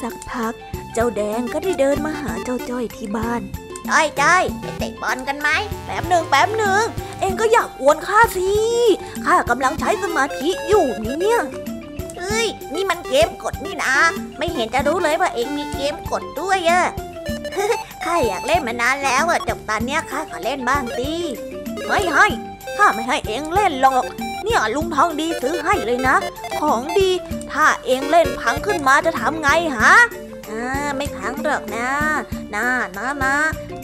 [0.01, 0.53] สักพัก
[0.93, 3.41] เจ้าแดงก็ได้เดินมาหาเจ้าจ้อยที่บ้าน
[3.89, 5.49] จ้อยจ้อยไปเตะบอลกันไหม
[5.85, 6.83] แป๊บหนึ่งแป๊บหนึ่ง
[7.23, 8.49] เองก็อยากกวนข้าสิ
[9.25, 11.41] ข้ากำลังใช้สมาธิอยู่นี่เนี่ย
[12.17, 13.95] เอ้ย นี่มันเกมกดนี่นะ
[14.37, 16.83] ไม่เห็นจะรู้เลยว่าเองมีเกมกดด้วยอะ
[18.03, 21.11] ข้าอยากเล่นมานานแล้วอะจบตอนเนี้ยข้าขอเล่นบ้างสิ
[21.87, 22.27] ไม่ให้
[22.77, 24.05] ข้าไม่ให้เองเล่นหรอก
[24.43, 26.15] เนี่ยลุงทองดีซื้อให้เลยนะ
[26.61, 27.09] ของดี
[27.51, 29.95] ถ้าเองเล่นพังขึ้นมาจะทำไงฮะ
[30.97, 31.89] ไม่พังหรอกนะ
[32.55, 32.65] นะ
[32.97, 33.35] นะนะ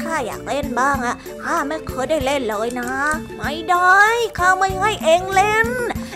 [0.01, 2.89] ข้าอยากเล่นบ้างอะข้าไม่เคยได้เล่นเลยนะ
[3.38, 3.99] ไม่ได้
[4.39, 5.67] ข้าไม่ให้เองเล่น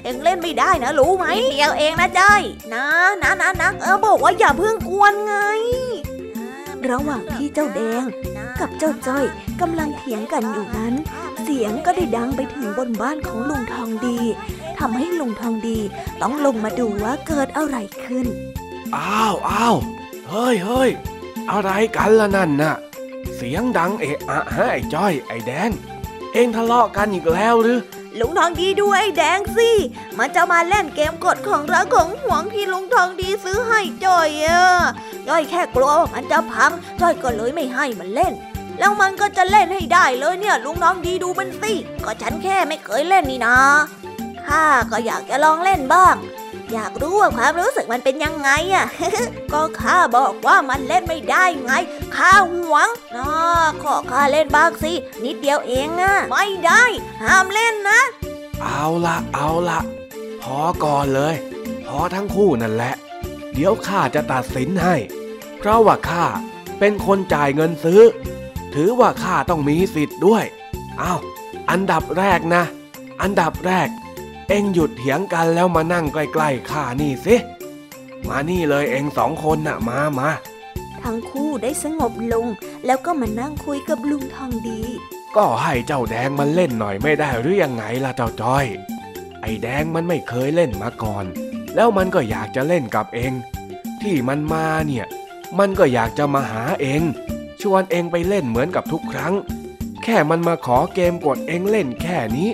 [0.04, 2.42] เองเล่นไม่ได้นะรู้ไหมนิดเดียวเองนะจ้อย
[2.74, 2.86] นะ
[3.24, 5.36] นะนะนะเออบอกว่าอย่าเพิ่งกวนไง
[6.90, 8.04] ระหว่างที่เจ้าแดง
[8.60, 9.26] กับเจ้าจ้อย
[9.62, 10.94] กำลังเถียงกันอยู่นั้น
[11.42, 14.20] เสียงก็ได้ดังไปถึงบนบ้านของลุงทองดี
[14.80, 15.80] ทำให้ลุงทองดี
[16.22, 18.28] ต้องลงมาดูว่าเกิดอะไรขึ้น
[18.96, 20.90] อ้าวอ้าวเฮ้ยเฮ้ย
[21.52, 22.76] อะไรกันล่ะนั่นน่ะ
[23.36, 25.70] เสียงดังเอะอะฮะไอ้จ้อย ไอ้แดง
[26.34, 27.80] เองทะเลาะกันอีกแล้วหรือ
[28.20, 29.70] ลุงทองดีดูไอ้แดงสิ
[30.18, 34.64] มันจะมาเล่นเกมกดของรักของหวงที่ลุงทองดีซื้อให้จ้อยอะ
[35.28, 36.72] จ้อยแค่กลัวว่ามันจะพัง
[37.02, 38.34] จ้อยก็เลยไม่ให้มันเล่น
[38.80, 41.74] แล้วมันก็จะเล่นให้ได้เลยเนี่ย ลุงทองดีดูมันสิ
[42.06, 43.58] ก็ฉันแค่ไม่เคยเล่นนี่นะ
[44.46, 46.16] ข้าก็อยากจะลองเล่นบ้าง
[46.74, 48.86] อยากรู้ว่าความรู้สึกมันเป็นยังไงอะ
[49.54, 51.74] ก็ข้าบอกว่ามันเล่นไม่ได้ไง
[52.16, 53.28] ข้าหวงนะ
[53.84, 54.94] ขอข้าเล่นบ้างสิ
[55.24, 56.84] นิดเดียวเองอะไม่ได้
[57.24, 58.00] ห้ามเล่นนะ
[58.62, 59.80] เอาละเอาละ
[60.42, 61.36] พอก่อนเลย
[61.88, 62.94] พอทั้งคู่นั่นแหละ
[63.54, 64.96] เดี๋ยวข้าจะตัดสินให้
[65.58, 66.26] เพราะว่าข้า
[66.80, 68.02] เป็นคนจ่ายเงินซื้อ
[68.74, 70.44] ถือว่าข้าต้องมีสิทธิ์ด้วย
[71.00, 71.14] เอา
[71.70, 72.64] อันดับแรกนะ
[73.22, 73.88] อันดับแรก
[74.50, 77.36] เอ็งหยุดเถียงกันแล้วมานั่งใกล้ๆข้านี่สิ
[78.28, 80.30] มานี่เลยเอ็งสองคนน่ะมามา
[81.04, 82.48] ทั้งคู่ได้สงบลง
[82.86, 84.82] แล้วก็มานั่งคุยกับลุงทองดี
[85.36, 88.66] ก็ให้เจ้าแดงมันเล่นหน่อยไม่ได้หรือยังไงล่ะเจ้าจ้อย
[89.42, 91.26] ไอ้แดงมันไม่เคยเล่นมาก่อน
[91.76, 93.34] แล้วมันก็อยากจะเล่นกับเอง
[94.02, 95.06] ที่มันมาเนี่ย
[95.60, 97.02] มันก็อยากจะมาหาเอง
[97.62, 99.34] ชวนเองไปเล่นเหมือนกับทุกครั้ง
[100.04, 102.50] แค่มันมาขอเกมกดเองเล่นแค่นี้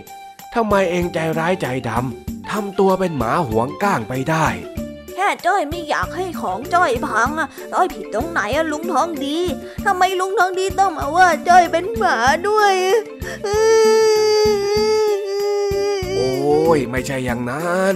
[0.55, 4.47] ทำไมเองใจร้ายใจดำทำตัวเป็นหมาหวงก้างไปได้
[5.13, 9.39] แค่จ้อยไม่อยากให้ของจ้อยพังอะจ้อยผิดตรงไหนอะลุงทองดี
[9.85, 12.73] ทำไมลุงทองดีต้องมาว่าจ้อยเป็นหมาด้วย
[16.13, 17.93] โอ้ยไม่ใช่อย่างนั้น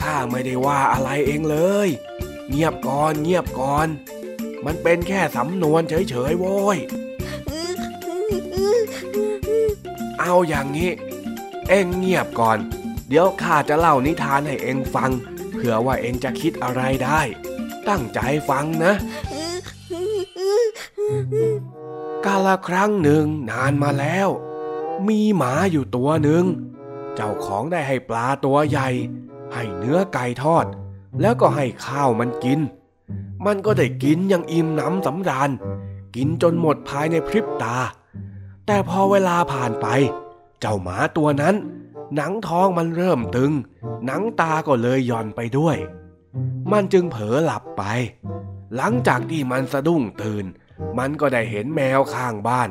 [0.00, 1.88] ข้าไม่ได้ว่าอะไรเองเลย
[2.50, 3.88] เงียบก่อนเงียบก่อน
[4.64, 6.78] มันเป็นแค่สำนวนเฉยๆโว้ย
[10.20, 10.90] เอาอย่างนี้
[11.70, 12.58] เอ็งเงียบก่อน
[13.08, 15.10] เดี๋ยวข้าจะเล่านิทานให้เอ็งฟัง
[15.52, 17.20] เผื่อว่าเอ็งจะคิดอะไรได้
[17.88, 18.92] ตั้งใจฟังนะ
[22.24, 24.28] กาละครั้งหนึ่งนานมาแล้ว
[25.08, 26.44] มีหมาอยู่ตัวหนึ่ง
[27.14, 28.88] เจ้าของได้ให้ปลาตัวใหญ่
[29.54, 30.66] ให้เนื้อไก่ทอด
[31.20, 32.60] แล้วก็ให้ข้าวมันกิน
[33.46, 35.50] มันก็ได้กินอย่างอิ่มหนำสำราญ
[36.16, 37.76] กินจนหมดภายในพริบตา
[38.66, 39.86] แต่พอเวลาผ่านไป
[40.60, 41.56] เจ้าหมาตัวนั้น
[42.14, 43.52] หนังท้องมันเริ่มตึง
[44.06, 45.76] หนังตาก็เลยย่อนไปด้วย
[46.72, 47.82] มันจึงเผลอหลับไป
[48.76, 50.44] หลังจากที่มันสะดุ้งตื่น
[50.98, 52.70] มันก็ได้เห็นแมวข้างบ้าน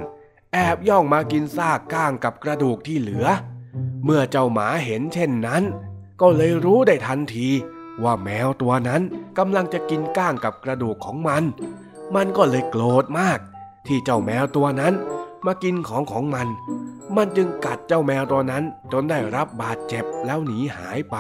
[0.54, 3.26] แอบย่องมากินซากก้างกับกระดูกที่เหลือ
[4.06, 5.64] เมื่อเจ้าหมาเห็นเช่นนั้น
[6.22, 7.48] ก็เลยรู้ได้ทันที
[8.04, 9.02] ว่าแมวตัวนั้น
[9.38, 11.44] กำลังจะกินก้างกับกระดูกของมัน
[12.16, 13.40] มันก็เลยโกรธมาก
[13.88, 14.94] ที่เจ้าแมวตัวนั้น
[15.46, 16.48] มากินของของมัน
[17.16, 21.18] มันจึงกัดเจ้าแมวตัวนั้นจนได้รับบาดเจ็บแล้วหนีหายไป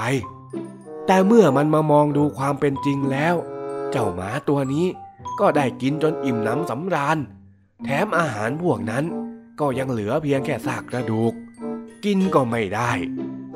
[1.07, 3.35] แต่เมื่อมันมามองดูความเป็นจริงแล้ว
[3.91, 4.87] เจ้าหมาตัวนี้
[5.39, 7.17] ก็ได้กินจนอิ่มหนำสำราญ
[7.83, 9.05] แถมอาหารพวกนั้น
[9.59, 11.33] ก็ยังเหลือเพียงแค่ซากกระดูก
[12.05, 12.91] กินก็ไม่ได้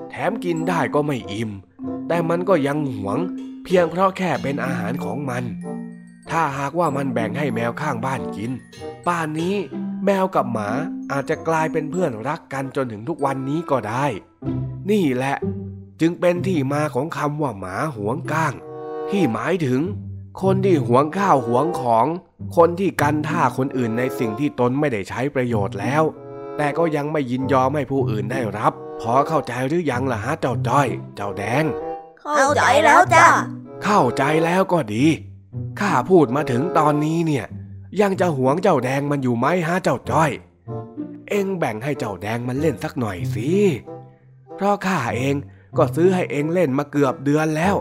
[0.09, 1.51] แถมกินได้ก็ไม่อิ่ม
[2.07, 3.17] แต่มันก็ยังหวง
[3.63, 5.43] เพียงเพราะแค่เป็นอาหารของมัน
[6.29, 8.51] ถ้าหากว่ามันแบ่งให้แมวข้างบ้านกิน
[9.07, 9.55] ป่านนี้
[10.05, 10.69] แมวกับหมา
[11.11, 14.05] อาจจะกลายเป็นเพื่อนรักกันจนถึงทุกวันนี้ก็ได้
[14.91, 15.35] นี่แหละ
[16.01, 18.53] จึงเป็นที่มาของคำว่าหมาหวงก้าง
[19.09, 19.81] ที่หมายถึง
[20.41, 22.05] คนที่หวงข้าวหวงของ
[22.57, 26.03] คนที่กันท่าคนอื่นในสิ่งที่ตนไม่ได้ใช้ประโยชน์แล้ว
[26.57, 31.63] แต่ก็ยังไม่ยินยอมให้ผู้อื่นได้รับพพอเข้าใจหรือยังล่ะฮะเจ้าจ้อย เจ้าแดง
[32.21, 33.25] เข้าใจแล้วจ้ะ
[33.83, 35.05] เข้าใจแล้วก็ดี
[35.79, 37.45] ข้าพูดมาถึงตอนนี้เนี่ย
[38.01, 40.31] ยังจะหวงเจ้าแดงมันอยู่ไหมฮะเจ้าจ้อย
[41.29, 43.49] เอ็งแบ่งให้เจ้าแดงมันเล่นสักหน่อยสิ
[44.55, 45.35] เพราะข้าเอง
[45.77, 47.75] ก็ซื้อให้เอ็งเล่นมาเกือบเดือนแล้ว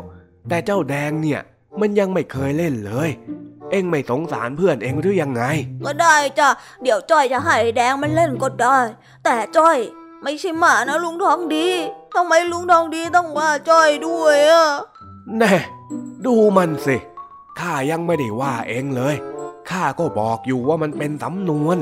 [0.48, 1.40] แต่เจ้าแดงเนี่ย
[1.80, 3.10] มันยังไม่เคยเล่นเลย
[3.70, 5.42] เอ็งไม่สงสารเพื่อนเอ็งหรือยังไง
[5.86, 6.48] ก็ได้จ้ะ
[6.82, 8.78] เดี๋ยวจ้อยจะให้แดงมันเล่นก็ได้
[9.24, 9.78] แต่จ้อย
[10.22, 11.68] ไม่ใช่หมานะลุงทองดี
[12.14, 14.66] ทำไมลุงทองดีต้องว่าจ้อยด้วยอะ
[15.38, 15.54] แน่
[16.26, 16.96] ดูมันสิ
[17.58, 19.14] ข้ายังไม่ได้ว่าเองเลย
[19.70, 21.76] ข้าก็บอกอยู่ว่ามันเป็นสำนวน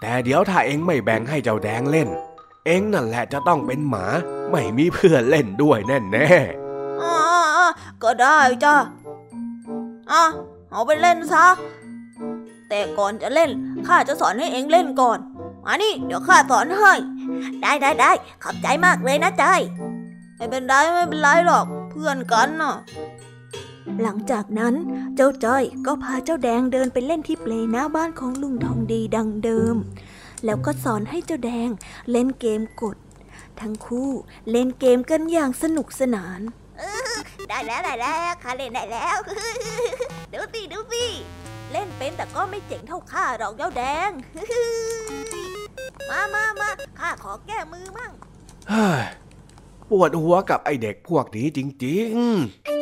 [0.00, 2.08] แต่เดี๋ยวถ้าเองไม่แบ่งให้เจ้าแดงเล่น
[2.66, 4.06] เองนั่นแหละจะต้องเป็นหมา
[4.50, 6.28] ไม่มีเพื่อนเล่นด้วยแน่แน่
[7.02, 7.16] อ่า
[8.02, 8.74] ก็ได้จ้ะ
[10.12, 10.24] อะ
[10.72, 11.46] เอาไปเล่นซะ
[12.68, 13.50] แต่ก่อนจะเล่น
[13.86, 15.18] ข้าจะสอนให้เองเล่นก่อน
[15.64, 16.92] มานี่เดี๋ยวข้าสอนให้
[17.62, 18.10] ได้ได้ได้
[18.42, 19.60] ขอบใจมากเลยนะจ้อย
[20.36, 22.74] ไม่เป็นไรไม่เป็นไรหรอก เพื่อนกันน่ะ
[24.02, 24.74] หลังจากนั้น
[25.16, 29.76] เจ้าจ้อยก็พาเจ้าแดงเดินไปเล่นที่เปลหน้าบ้านของลุงทองดีดังเดิม
[30.44, 31.68] แล้วก็สอนให้เจ้าแดง
[32.10, 32.96] เล่นเกมกด
[33.60, 34.10] ทั้งคู่
[34.50, 36.40] เล่นเกมกันอย่างสนุกสนาน
[37.48, 39.18] ได้แล้วได้แล้วข้าเล่นได้แล้ว
[40.32, 41.04] ดูสิดูสิ
[41.72, 44.10] เล่นเป็นแต่ก็ไม่เจ๋งเท่าข้าหรอกเจ้าแดง
[46.10, 46.70] มามามา
[47.00, 49.02] ข้าขอแก้มือมั่งๆเฮ้ย
[49.90, 52.12] ปวดหัวกับไอเด็กพวกนี้จริง
[52.46, 52.75] ๆ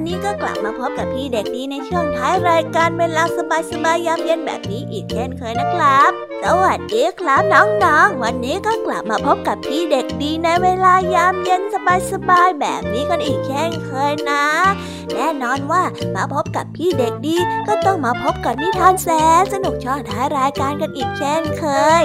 [0.00, 3.22] นนี้ก็กลับมา พบกับพี่เด็กดีในช่วงท้ายรายการเวลา
[3.70, 6.10] สบายๆยามเย็นแบบนี้อีกเช่นเคยนะครับ
[6.44, 11.62] สวัสดีครับน้องๆ วันนี้ก็กลับมาพบกับพี่เด็กดีในเวลายามเย็น
[12.12, 14.44] สบายๆแบบนี้กันอีกเช่นเคยนะ
[15.14, 15.82] แน่นอนว่า
[16.14, 17.36] มาพบกับพี่เด็กดี
[17.68, 19.08] ก็ต้องมาพบกับนิทานแส
[19.40, 21.64] นสนุกช่วงท้ายรายการกันอีกเช่นเค
[22.02, 22.04] ย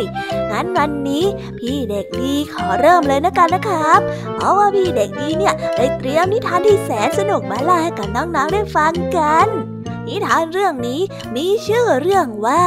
[0.52, 1.26] งั้นวันนี้
[1.60, 4.00] พี่เด็กดีขอเริ่มเลยนะกันนะครับ
[4.36, 9.48] เพราะว่าพี่เด็กดีเนี่ยได้เตรียมนิทานที่แสนสนุกมาเล่าให้กับน้องๆได้ฟังกัน
[10.08, 11.02] นิทานเรื่องนี้
[11.36, 12.64] มีชื่อเรื่องว่า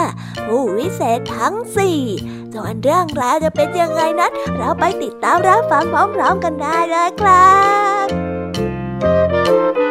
[0.46, 2.01] ผู้วิเศษทั้งสี่
[2.55, 7.53] ส่วนเรื่องราวจะเป็นยังไงนั้น เราไปติดตามรับฟังพร้อมๆกันได้เลยครั
[8.07, 9.88] บ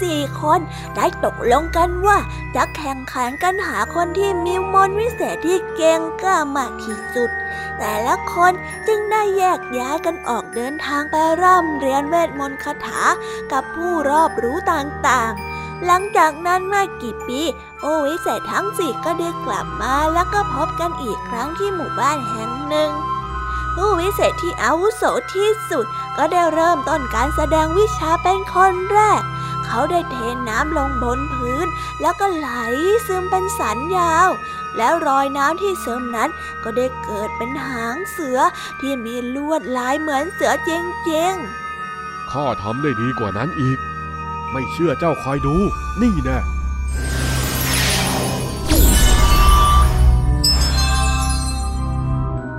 [0.00, 0.60] สี่คน
[0.96, 2.18] ได้ตกลงกันว่า
[2.56, 7.30] จะแข่งขันกันหาคนที่มีมนต์วิเศษที่เก่งกล้ามากที่สุด
[7.78, 8.52] แต่ละคน
[8.86, 13.02] จึงได้แยกย้ายกันออกเดินทางไปร่ำเรียนเวทมนต์คาถา
[13.52, 17.40] กับผู้รอบรู้ต่างๆหลังจากนั้นไม่กี่ปี
[17.80, 22.90] ผู้วิเศษทั้งสี่ก็ได้กลับมาแล้วก็พบกันอีกครั้งที่หมู่บ้านแห่งหนึ่ง
[23.74, 25.02] ผู้วิเศษที่อาวุโส
[25.34, 25.84] ที่สุด
[26.16, 29.22] ก็ได้เริ่มต้นการแสดงวิชาเป็นคนแรก
[29.66, 30.16] เขาได้เท
[30.48, 31.66] น้ำลงบนพื้น
[32.00, 32.50] แล้วก็ไหล
[33.06, 34.28] ซึมเป็นสันยาว
[34.76, 36.30] แล้วรอยน้ำที่ซึมนั้น
[36.62, 38.38] ก็ได้เกิดเป็นหางเสือ
[38.80, 43.78] ที่มีลวดลายเหมือนเสือเจงๆข้าทำได้ดีกว่านั้นอีก
[44.52, 45.56] ไม่เชื่อเจ้าคอยดู
[46.02, 46.38] นี่แน่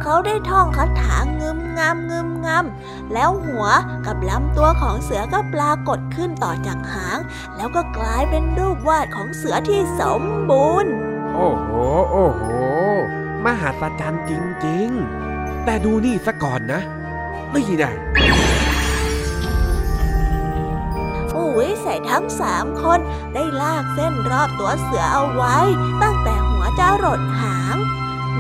[0.01, 3.65] เขาได้ท่องคาถางึม งามงึมงำแล้วหัว
[4.05, 7.19] กับลำตัวของเสือก็ปรากฏขึ้นต่อจากหาง
[7.55, 10.93] แล้วก็กลายเป็นรูปวาดของเสือที่สมบูรณ์
[11.35, 11.69] โอ้โห
[12.11, 12.45] โอ้โห
[13.45, 14.31] มหัศจรรย์จ
[14.65, 14.89] ริง
[15.27, 16.81] ๆ แต่ดูนี่ซะก่อนนะ
[17.53, 17.93] นี่นะ
[21.31, 22.99] ผู้วิเศษทั้งสามคน
[23.33, 25.57] ได้ลากเส้นรอบตัวเสือเอาไว้
[26.01, 27.54] ตั้งแต่หัวจรดหางห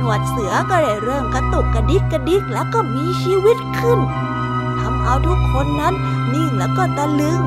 [0.05, 3.99] นวดเสือก็ได้เริ่มกระตุกกระดิกกระดิกแล้วก็มีชีวิตขึ้น
[4.79, 5.93] ทำเอาทุกคนนั้น
[6.33, 7.39] นิ่งแล้วก็ตะลึง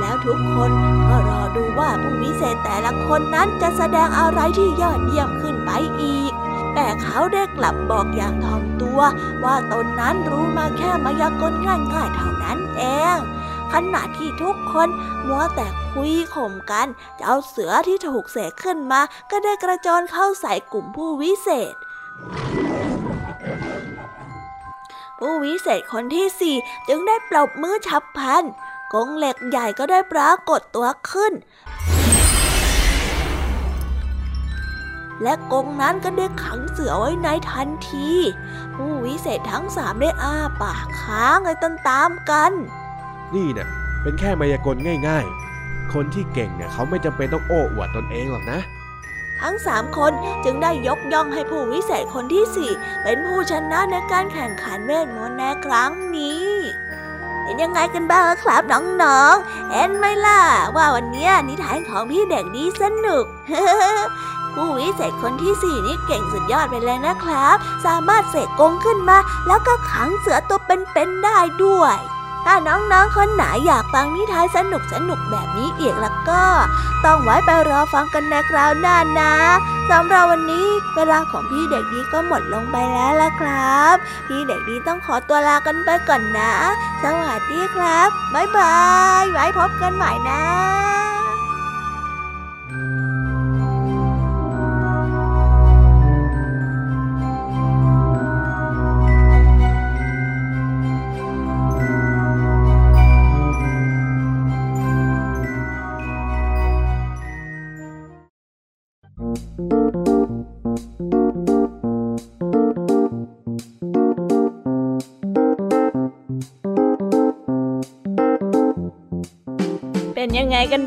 [0.00, 0.70] แล้วทุกคน
[1.08, 5.70] ก็รอดูว่าผู้วิเศษแต่ละคนนั้นจะแสดงอะไรที่ยอดเยี่ยมขึ้นไป
[6.02, 6.32] อีก
[6.74, 9.00] แต่เขาได้กลับบอกอย่างถ่อมตัว
[9.44, 12.82] ว่าตนนั้นรู้มาแค่มายากลง่ายๆเท่านั้นเอ
[13.16, 13.18] ง
[13.72, 14.88] ขณะที่ทุกคน
[15.26, 16.86] มัวแต่คุยข่มกัน
[17.18, 19.00] เจ้าเสือที่ถูกเสกขึ้นมา
[19.30, 21.74] ก็ได้กระโจนเข้าใส่กลุ่มผู้วิเศษ
[25.18, 26.56] ผู้วิเศษคนที่สี่
[26.88, 28.44] จึงได้ปลบมือฉับพลัน
[28.92, 31.32] กงเหล็กใหญ่ก็ได้ปรากฏตัวขึ้น
[35.22, 38.10] และกงนั้นก็ได้ขังเสือไว้ในทันที
[38.74, 41.58] ผู้วิเศษทั้งสามได้อ้าปากค้างเลย
[41.88, 42.52] ตามกัน
[43.34, 43.68] นี่เนะ่ย
[44.02, 44.76] เป็นแค่มายากล
[45.08, 45.24] ง่าย
[45.58, 48.60] ๆ คนที่เก่งเนี่ยเขาไม่จำเป็นต้องโอ้อวดตนเองหรอกนะ
[49.42, 50.12] ทั้งสามคน
[50.44, 52.70] จึงได้ยกย่องให้ผู้วิเศษคนที่สี่
[53.02, 56.48] เป็นผู้ชนะในการแข่งขันเวทมนต์ในครั้งนี้
[57.42, 58.62] เป็นยังไงกันบ้างครับ
[59.02, 60.42] น้องๆเห็นไหมล่ะ
[60.76, 63.24] ว่าวันนี้นิทานของพี่เด็กดีสนุก
[64.54, 71.96] ผู้วิเศษคนที่สี่นี่เก่งสุดยอดไปเลยนะครับ สามารถเสกกงขึ้นมา แล้วก็ขังเสือตัวเป็นๆได้ด้วย
[72.44, 76.42] ถ้าน้องๆ คนไหนอยากฟังนิทานสนุกสนุกแบบนี้อีกแล้วก็
[77.04, 79.34] ต้องไว้ไปรอฟังกันในคราวหน้านะ
[79.90, 83.94] สำหรับวันนี้เวลาของพี่เด็กดีก็หมดลงไปแล้วละครับ
[84.26, 86.52] พี่เด็กดีต้องขอตัวลากันไปก่อนนะ
[87.02, 88.76] สวัสดีครับ บ๊ายบา
[89.22, 91.17] ย ไว้พบกันใหม่นะ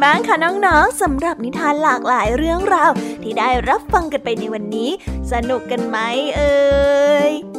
[0.04, 2.92] บ้างคะน้องๆสำหรับนิทานหลากหลายเรื่องราว
[3.24, 4.90] ที่ได้รับฟังกันไปในวันนี้
[5.32, 5.98] สนุกกันไหม
[6.36, 6.54] เอ่
[7.30, 7.51] ย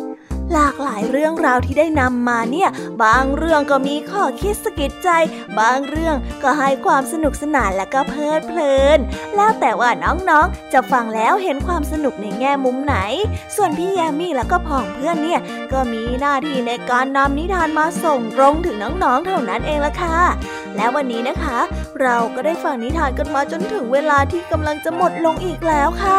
[0.52, 2.68] หลากหลายเรื่องราวที่ได้นำมาเนี่ย
[3.02, 5.08] บางเรื่องก็มีข้อคิดสะกิดใจ
[5.58, 8.98] บางเรื่องก็ให้ความสนุกสนานและก็เพลิดเพลิน
[9.36, 12.96] แล้วแต่ว่าน้องๆ จะฟังแล้วเห็นความสนุกในแง่มุมไหน
[13.56, 15.40] ส่วนพี่แยมมี่แล้วก็พ่องเพื่อนเนี่ย
[15.72, 20.18] ก็มีหน้าที่ในการนำนิทานมาส่งตรงถึงน้องๆ เท่านั้นเองละค่ะ
[20.76, 21.58] และวันนี้นะคะ
[22.00, 26.18] เราก็ได้ฟังนิทานกันมาจนถึงเวลาที่กำลังจะหมดลงอีกแล้วค่ะ